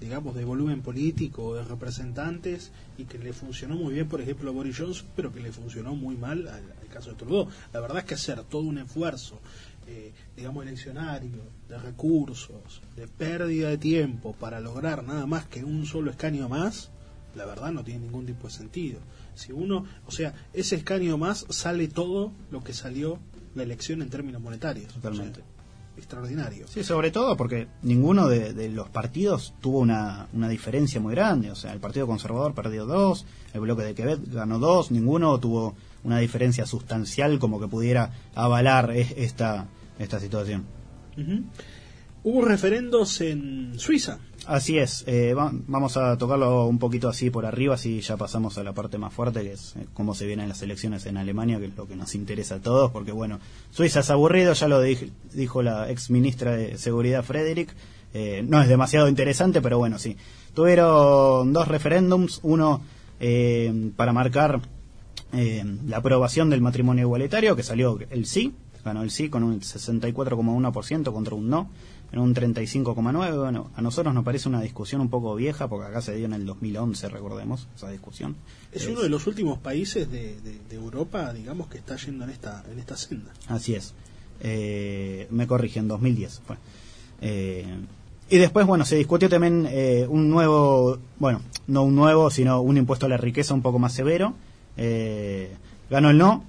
[0.00, 4.52] digamos, de volumen político, de representantes, y que le funcionó muy bien, por ejemplo, a
[4.52, 7.48] Boris Johnson, pero que le funcionó muy mal al, caso de Trudeau.
[7.72, 9.38] La verdad es que hacer todo un esfuerzo
[9.86, 15.84] eh, digamos, eleccionario, de recursos, de pérdida de tiempo para lograr nada más que un
[15.86, 16.90] solo escaño más,
[17.34, 19.00] la verdad no tiene ningún tipo de sentido.
[19.34, 23.18] Si uno, o sea, ese escaño más sale todo lo que salió
[23.54, 24.92] la elección en términos monetarios.
[24.94, 25.42] Totalmente.
[25.96, 26.66] extraordinario.
[26.68, 31.50] Sí, sobre todo porque ninguno de, los partidos tuvo una, una, diferencia muy grande.
[31.50, 35.74] O sea, el Partido Conservador perdió dos, el Bloque de Quebec ganó dos, ninguno tuvo
[36.04, 39.66] una diferencia sustancial como que pudiera avalar esta,
[39.98, 40.64] esta situación.
[42.22, 44.18] Hubo referendos en Suiza.
[44.50, 48.58] Así es, eh, va- vamos a tocarlo un poquito así por arriba, así ya pasamos
[48.58, 51.60] a la parte más fuerte, que es eh, cómo se vienen las elecciones en Alemania,
[51.60, 53.38] que es lo que nos interesa a todos, porque bueno,
[53.70, 57.72] Suiza es aburrido, ya lo dij- dijo la ex ministra de Seguridad Frederick,
[58.12, 60.16] eh, no es demasiado interesante, pero bueno, sí.
[60.52, 62.82] Tuvieron dos referéndums, uno
[63.20, 64.60] eh, para marcar
[65.32, 68.52] eh, la aprobación del matrimonio igualitario, que salió el sí,
[68.84, 71.70] ganó el sí con un 64,1% contra un no,
[72.12, 73.36] en un 35,9%.
[73.38, 76.32] Bueno, a nosotros nos parece una discusión un poco vieja, porque acá se dio en
[76.32, 78.36] el 2011, recordemos, esa discusión.
[78.72, 82.30] Es uno de los últimos países de, de- de Europa, digamos, que está yendo en
[82.30, 83.30] esta, en esta senda.
[83.48, 83.94] Así es.
[84.40, 86.56] Eh, me corrigen, 2010 fue.
[87.20, 87.64] Eh,
[88.28, 92.76] y después, bueno, se discutió también eh, un nuevo, bueno, no un nuevo, sino un
[92.76, 94.34] impuesto a la riqueza un poco más severo.
[94.76, 95.52] Eh,
[95.90, 96.44] ganó el no.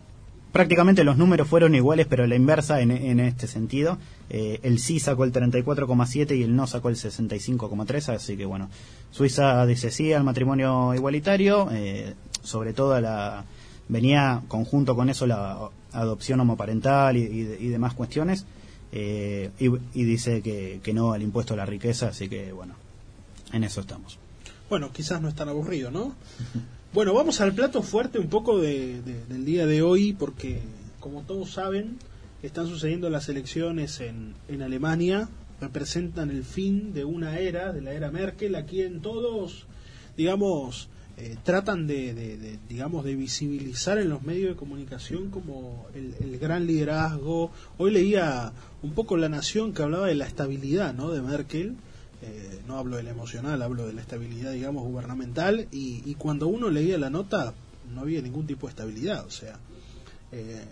[0.51, 3.97] Prácticamente los números fueron iguales, pero la inversa en, en este sentido.
[4.33, 8.69] Eh, el sí sacó el 34,7 y el no sacó el 65,3, así que bueno,
[9.11, 13.43] Suiza dice sí al matrimonio igualitario, eh, sobre todo la
[13.89, 17.23] venía conjunto con eso la adopción homoparental y,
[17.59, 18.45] y- demás cuestiones
[18.93, 22.75] eh, y, y dice que, que no al impuesto a la riqueza así que bueno
[23.51, 24.17] en eso estamos
[24.69, 26.15] Bueno, quizás no es tan aburrido, ¿no?
[26.93, 30.59] Bueno, vamos al plato fuerte un poco de- del día de hoy, porque
[31.01, 31.97] como todos saben,
[32.43, 35.29] están sucediendo las elecciones en, en Alemania,
[35.59, 39.65] representan el fin de una era, de la era Merkel, a quien todos,
[40.17, 46.39] digamos, eh, tratan de, digamos, de visibilizar en los medios de comunicación como el, el
[46.39, 47.51] gran liderazgo.
[47.77, 51.75] Hoy leía un poco La Nación que hablaba de la estabilidad, ¿no?, de Merkel.
[52.23, 56.69] Eh, no hablo de emocional, hablo de la estabilidad, digamos, gubernamental, y, y cuando uno
[56.69, 57.53] leía la nota
[57.93, 59.59] no había ningún tipo de estabilidad, o sea,
[60.31, 60.63] eh,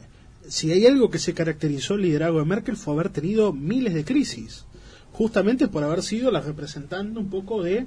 [0.48, 4.06] si hay algo que se caracterizó el liderazgo de Merkel fue haber tenido miles de
[4.06, 4.66] crisis,
[5.12, 7.86] justamente por haber sido la representante un poco de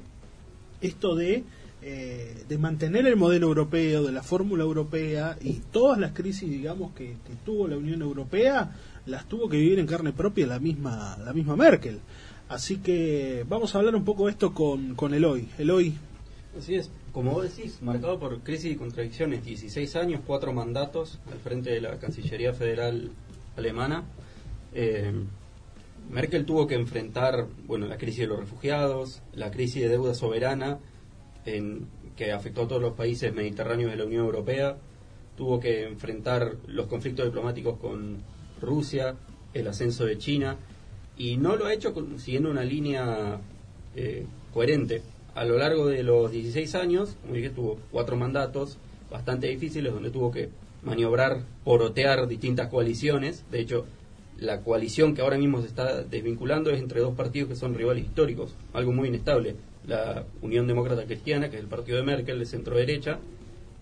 [0.80, 1.44] esto de,
[1.82, 6.92] eh, de mantener el modelo europeo, de la fórmula europea, y todas las crisis, digamos,
[6.92, 8.76] que, que tuvo la Unión Europea,
[9.06, 12.00] las tuvo que vivir en carne propia la misma, la misma Merkel.
[12.48, 15.48] Así que vamos a hablar un poco de esto con, con Eloy.
[15.58, 15.94] Eloy,
[16.58, 21.38] Así es, como vos decís, marcado por crisis y contradicciones, 16 años, cuatro mandatos al
[21.38, 23.10] frente de la Cancillería Federal
[23.56, 24.04] alemana.
[24.74, 25.12] Eh,
[26.10, 30.78] Merkel tuvo que enfrentar bueno, la crisis de los refugiados, la crisis de deuda soberana
[32.16, 34.76] que afectó a todos los países mediterráneos de la Unión Europea,
[35.36, 38.18] tuvo que enfrentar los conflictos diplomáticos con
[38.60, 39.16] Rusia,
[39.54, 40.56] el ascenso de China,
[41.16, 43.40] y no lo ha hecho siguiendo una línea
[43.96, 45.02] eh, coherente.
[45.34, 48.78] A lo largo de los 16 años, como dije, tuvo cuatro mandatos
[49.10, 50.50] bastante difíciles donde tuvo que
[50.82, 53.44] maniobrar, porotear distintas coaliciones.
[53.50, 53.86] De hecho,
[54.38, 58.04] la coalición que ahora mismo se está desvinculando es entre dos partidos que son rivales
[58.04, 59.56] históricos, algo muy inestable.
[59.86, 63.18] La Unión Demócrata Cristiana, que es el partido de Merkel, de centro derecha,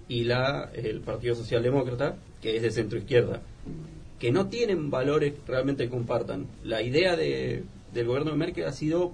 [0.08, 3.42] y la, el Partido Socialdemócrata, que es de centro izquierda,
[4.18, 6.46] que no tienen valores realmente que compartan.
[6.64, 9.12] La idea de, del gobierno de Merkel ha sido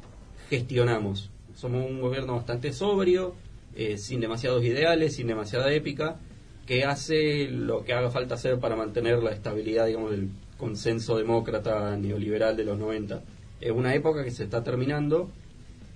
[0.48, 1.30] gestionamos.
[1.56, 3.34] Somos un gobierno bastante sobrio,
[3.74, 6.20] eh, sin demasiados ideales, sin demasiada épica,
[6.66, 11.96] que hace lo que haga falta hacer para mantener la estabilidad, digamos, del consenso demócrata
[11.96, 13.22] neoliberal de los 90.
[13.60, 15.30] Es una época que se está terminando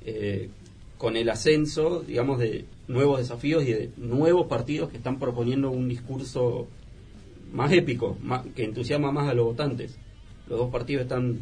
[0.04, 0.48] eh,
[0.96, 5.88] con el ascenso, digamos, de nuevos desafíos y de nuevos partidos que están proponiendo un
[5.88, 6.68] discurso
[7.52, 8.16] más épico,
[8.54, 9.98] que entusiasma más a los votantes.
[10.48, 11.40] Los dos partidos están,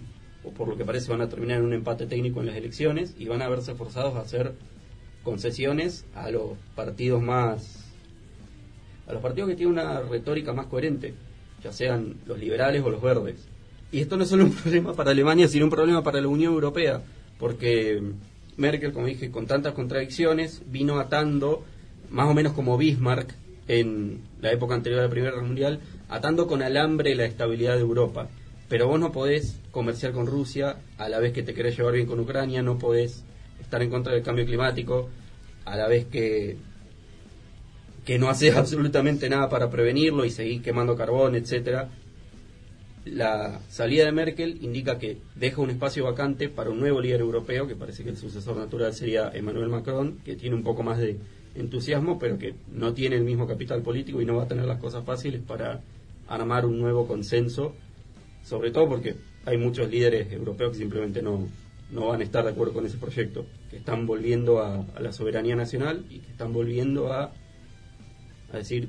[0.56, 3.26] por lo que parece, van a terminar en un empate técnico en las elecciones y
[3.26, 4.54] van a verse forzados a hacer
[5.22, 7.84] concesiones a los partidos más
[9.08, 11.14] a los partidos que tienen una retórica más coherente,
[11.64, 13.48] ya sean los liberales o los verdes.
[13.90, 16.52] Y esto no es solo un problema para Alemania, sino un problema para la Unión
[16.52, 17.02] Europea,
[17.38, 18.02] porque
[18.58, 21.64] Merkel, como dije, con tantas contradicciones, vino atando,
[22.10, 23.34] más o menos como Bismarck
[23.66, 27.80] en la época anterior a la Primera Guerra Mundial, atando con alambre la estabilidad de
[27.80, 28.28] Europa.
[28.68, 32.06] Pero vos no podés comerciar con Rusia a la vez que te querés llevar bien
[32.06, 33.24] con Ucrania, no podés
[33.60, 35.08] estar en contra del cambio climático,
[35.64, 36.56] a la vez que
[38.08, 41.90] que no haces absolutamente nada para prevenirlo y seguís quemando carbón, etcétera.
[43.04, 47.66] La salida de Merkel indica que deja un espacio vacante para un nuevo líder europeo,
[47.66, 51.18] que parece que el sucesor natural sería Emmanuel Macron, que tiene un poco más de
[51.54, 54.78] entusiasmo, pero que no tiene el mismo capital político y no va a tener las
[54.78, 55.82] cosas fáciles para
[56.28, 57.74] armar un nuevo consenso,
[58.48, 61.48] sobre todo porque hay muchos líderes europeos que simplemente no,
[61.90, 65.54] no van a estar de acuerdo con ese proyecto, que están volviendo a, la soberanía
[65.54, 67.32] nacional y que están volviendo a
[68.50, 68.88] a decir,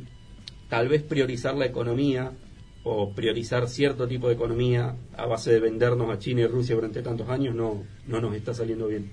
[0.69, 2.49] tal vez priorizar la economía o
[2.83, 7.01] o priorizar cierto tipo de economía a base de vendernos a China y Rusia durante
[7.01, 9.11] tantos años no, no nos está saliendo bien.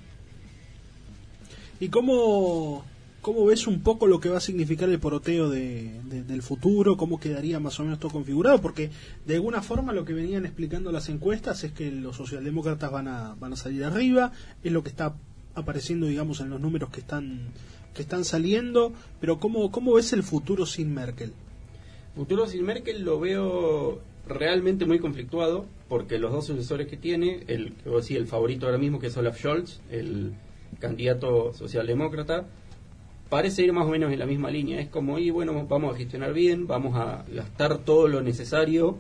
[1.81, 2.85] ¿Y cómo,
[3.27, 6.97] cómo ves un poco lo que va a significar el poroteo de, de- del futuro?
[6.97, 8.61] ¿Cómo quedaría más o menos todo configurado?
[8.61, 8.91] Porque
[9.27, 13.35] de alguna forma lo que venían explicando las encuestas es que los socialdemócratas van a,
[13.35, 14.31] van a salir arriba,
[14.62, 15.16] es lo que está
[15.57, 17.49] apareciendo, digamos, en los números que están
[17.95, 21.33] que están saliendo, pero ¿cómo, cómo ves el futuro sin Merkel?
[22.14, 27.72] Futuro sin Merkel lo veo realmente muy conflictuado porque los dos sucesores que tiene, el,
[27.85, 30.35] decís, el favorito ahora mismo que es Olaf Scholz, el
[30.79, 32.47] candidato socialdemócrata,
[33.29, 34.81] parece ir más o menos en la misma línea.
[34.81, 38.99] Es como, y bueno, vamos a gestionar bien, vamos a gastar todo lo necesario.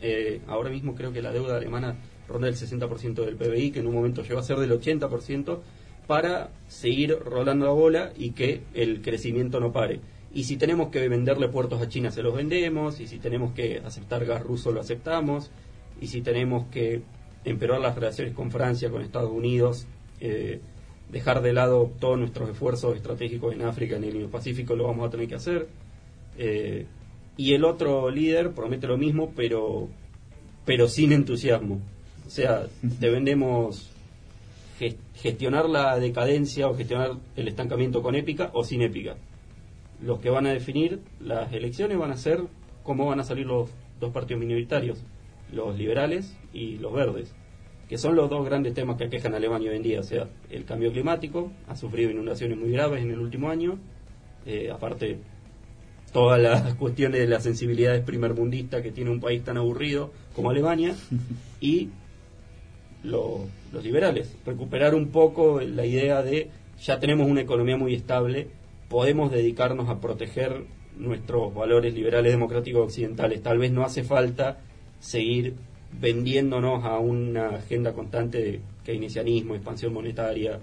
[0.00, 1.96] Eh, ahora mismo creo que la deuda alemana
[2.28, 5.60] ronda el 60% del PBI, que en un momento llegó a ser del 80%,
[6.06, 10.00] para seguir rolando la bola y que el crecimiento no pare.
[10.34, 13.00] Y si tenemos que venderle puertos a China, se los vendemos.
[13.00, 15.50] Y si tenemos que aceptar gas ruso, lo aceptamos.
[16.00, 17.02] Y si tenemos que
[17.44, 19.86] empeorar las relaciones con Francia, con Estados Unidos,
[20.20, 20.60] eh,
[21.12, 25.10] dejar de lado todos nuestros esfuerzos estratégicos en África, en el Indo-Pacífico, lo vamos a
[25.10, 25.68] tener que hacer.
[26.38, 26.86] Eh,
[27.36, 29.88] y el otro líder promete lo mismo, pero,
[30.64, 31.80] pero sin entusiasmo.
[32.26, 32.66] O sea,
[33.00, 33.90] te vendemos
[34.80, 39.16] ges- gestionar la decadencia o gestionar el estancamiento con épica o sin épica.
[40.02, 42.40] Los que van a definir las elecciones van a ser
[42.82, 44.98] cómo van a salir los dos partidos minoritarios,
[45.52, 47.32] los liberales y los verdes,
[47.92, 50.00] que son los dos grandes temas que aquejan a Alemania hoy en día.
[50.00, 53.78] O sea, el cambio climático, ha sufrido inundaciones muy graves en el último año,
[54.46, 55.18] eh, aparte
[56.10, 60.96] todas las cuestiones de las sensibilidades primermundistas que tiene un país tan aburrido como Alemania,
[61.60, 61.90] y
[63.04, 63.40] lo-
[63.74, 66.48] los liberales, recuperar un poco la idea de
[66.82, 68.48] ya tenemos una economía muy estable,
[68.88, 70.64] podemos dedicarnos a proteger
[70.96, 73.42] nuestros valores liberales democráticos occidentales.
[73.42, 74.60] Tal vez no hace falta
[74.98, 75.56] seguir
[76.00, 80.58] vendiéndonos a una agenda constante de keynesianismo, expansión monetaria,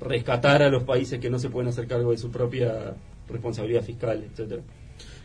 [0.00, 2.94] rescatar a los países que no se pueden hacer cargo de su propia
[3.28, 4.62] responsabilidad fiscal, etcétera.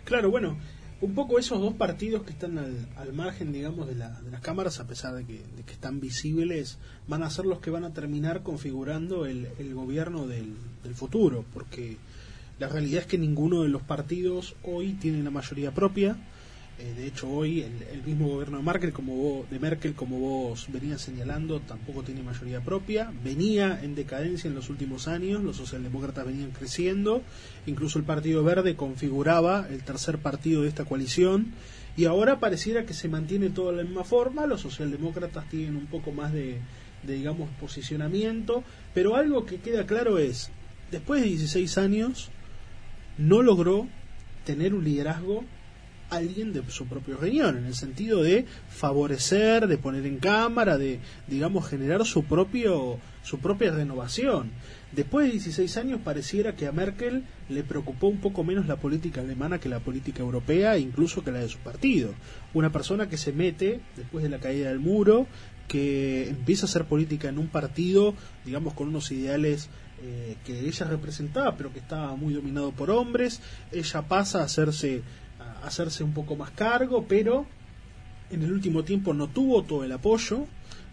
[0.03, 0.57] Claro, bueno,
[1.01, 4.41] un poco esos dos partidos que están al, al margen, digamos, de, la- de las
[4.41, 5.41] cámaras, a pesar de que,
[5.71, 6.77] están visibles,
[7.07, 10.53] van a ser los que van a terminar configurando el, gobierno del
[10.93, 11.97] futuro, porque
[12.59, 16.15] la realidad es que ninguno de los partidos hoy tiene la mayoría propia.
[16.77, 20.67] Eh, de hecho, hoy el, mismo gobierno de Merkel, como vos, de Merkel, como vos
[20.67, 23.13] venías señalando, tampoco tiene mayoría propia.
[23.23, 27.21] Venía en decadencia en los últimos años, los socialdemócratas venían creciendo,
[27.65, 31.53] incluso el Partido Verde configuraba el tercer partido de esta coalición.
[31.95, 35.85] Y ahora pareciera que se mantiene todo de la misma forma, los socialdemócratas tienen un
[35.85, 36.59] poco más de,
[37.03, 40.51] de digamos, posicionamiento, pero algo que queda claro es,
[40.91, 42.31] después de 16 años,
[43.17, 43.87] no logró
[44.43, 45.45] tener un liderazgo
[46.09, 50.99] alguien de su propio riñón, en el sentido de favorecer, de poner en cámara, de,
[51.27, 54.51] digamos, generar su propio su propia renovación.
[54.91, 59.21] Después de 16 años pareciera que a Merkel le preocupó un poco menos la política
[59.21, 62.13] alemana que la política europea, incluso que la de su partido.
[62.53, 65.25] Una persona que se mete después de la caída del muro,
[65.67, 68.13] que empieza a hacer política en un partido,
[68.45, 69.69] digamos, con unos ideales
[70.03, 73.41] eh, que ella representaba, pero que estaba muy dominado por hombres.
[73.71, 75.01] Ella pasa a hacerse,
[75.63, 77.45] hacerse un poco más cargo, pero
[78.29, 80.45] en el último tiempo no tuvo todo el apoyo,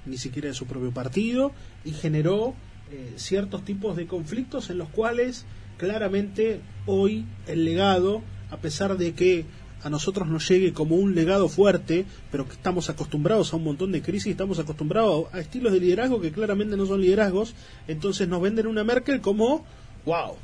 [0.06, 1.52] ni siquiera de su propio partido,
[1.84, 2.54] y generó
[2.90, 5.44] eh, ciertos tipos de conflictos en los cuales
[5.78, 9.46] claramente hoy el legado, a pesar de que
[9.82, 13.90] a nosotros nos llegue como un legado fuerte, pero que estamos acostumbrados a un montón
[13.92, 17.54] de crisis, estamos acostumbrados a estilos de liderazgo que claramente no son liderazgos,
[17.88, 19.64] entonces nos venden una Merkel como,
[20.04, 20.36] wow,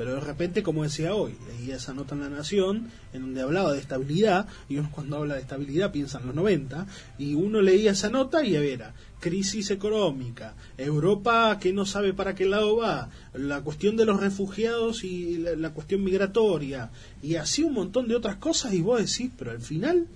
[0.00, 3.74] pero de repente, como decía hoy, leía esa nota en La Nación, en donde hablaba
[3.74, 6.86] de estabilidad, y uno cuando habla de estabilidad piensa en los 90,
[7.18, 12.46] y uno leía esa nota y era crisis económica, Europa que no sabe para qué
[12.46, 16.90] lado va, la cuestión de los refugiados y la, la cuestión migratoria,
[17.22, 20.06] y así un montón de otras cosas, y vos decís, pero al final,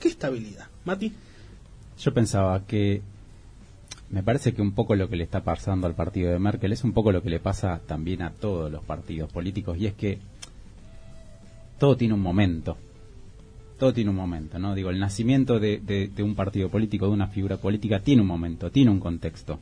[0.00, 0.66] ¿qué estabilidad?
[0.84, 1.12] Mati.
[2.00, 3.00] Yo pensaba que
[4.14, 6.84] me parece que un poco lo que le está pasando al partido de Merkel es
[6.84, 10.20] un poco lo que le pasa también a todos los partidos políticos y es que
[11.80, 12.76] todo tiene un momento.
[13.76, 14.76] Todo tiene un momento, ¿no?
[14.76, 18.92] Digo, el nacimiento de, un partido político, de una figura política, tiene un momento, tiene
[18.92, 19.58] un contexto.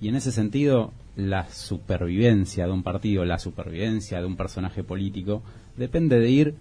[0.00, 5.42] Y en ese sentido, la supervivencia de un partido, la supervivencia de un personaje político,
[5.76, 6.54] depende de ir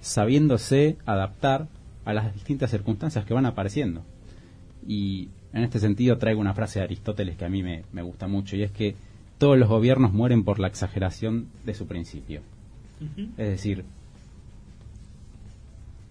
[0.00, 1.66] sabiéndose adaptar
[2.04, 4.04] a las distintas circunstancias que van apareciendo.
[4.86, 8.28] Y en este sentido traigo una frase de Aristóteles que a mí me, me gusta
[8.28, 8.94] mucho y es que
[9.38, 12.42] todos los gobiernos mueren por la exageración de su principio.
[13.36, 13.84] Es decir,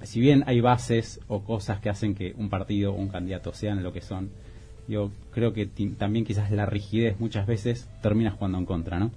[0.04, 3.82] si bien hay bases o cosas que hacen que un partido o un candidato sean
[3.84, 4.30] lo que son,
[4.88, 5.68] yo creo que
[5.98, 9.12] también quizás la rigidez muchas veces termina jugando en contra, ¿no?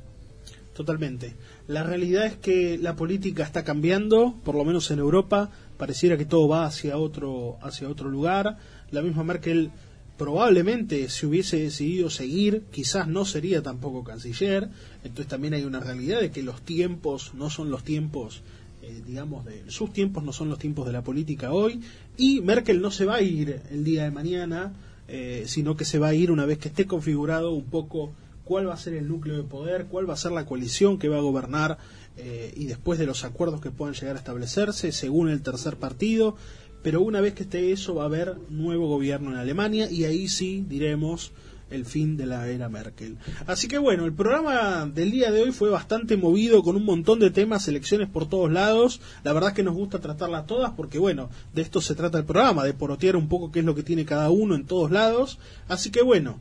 [0.75, 1.35] Totalmente.
[1.67, 6.25] La realidad es que la política está cambiando, por lo menos en Europa, pareciera que
[6.25, 8.57] todo va hacia otro, hacia otro lugar.
[8.91, 9.73] La misma Merkel
[10.19, 14.69] probablemente si hubiese decidido seguir, quizás no sería tampoco canciller.
[15.05, 18.43] Entonces también hay una realidad de que los tiempos no son los tiempos,
[18.83, 21.81] eh, digamos, de sus tiempos no son los tiempos de la política hoy.
[22.17, 24.75] Y Merkel no se va a ir el día de mañana,
[25.07, 28.13] eh, sino que se va a ir una vez que esté configurado un poco
[28.45, 31.09] cuál va a ser el núcleo de poder, cuál va a ser la coalición que
[31.09, 31.79] va a gobernar
[32.17, 36.35] eh, y después de los acuerdos que puedan llegar a establecerse según el tercer partido
[36.83, 40.29] pero una vez que esté eso va a haber nuevo gobierno en Alemania y ahí
[40.29, 41.33] sí diremos
[41.71, 43.19] el fin de la era Merkel.
[43.47, 47.19] Así que bueno, el programa del día de hoy fue bastante movido con un montón
[47.19, 49.01] de temas, elecciones por todos lados.
[49.23, 52.25] La verdad es que nos gusta tratarlas todas porque bueno, de esto se trata el
[52.25, 55.39] programa, de porotear un poco qué es lo que tiene cada uno en todos lados.
[55.69, 56.39] Así que bueno,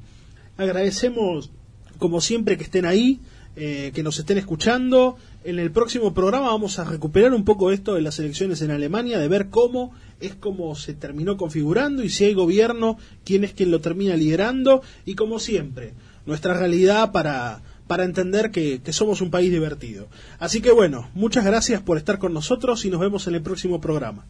[0.58, 1.52] agradecemos
[1.98, 3.20] como siempre que estén ahí.
[3.60, 5.18] Eh, que nos estén escuchando.
[5.48, 9.18] En el próximo programa vamos a recuperar un poco esto de las elecciones en Alemania,
[9.18, 13.72] de ver cómo es como se terminó configurando y si hay gobierno, quién es quien
[13.72, 15.94] lo termina liderando y como siempre,
[16.26, 20.10] nuestra realidad para, para entender que, que somos un país divertido.
[20.38, 23.80] Así que bueno, muchas gracias por estar con nosotros y nos vemos en el próximo
[23.80, 24.26] programa.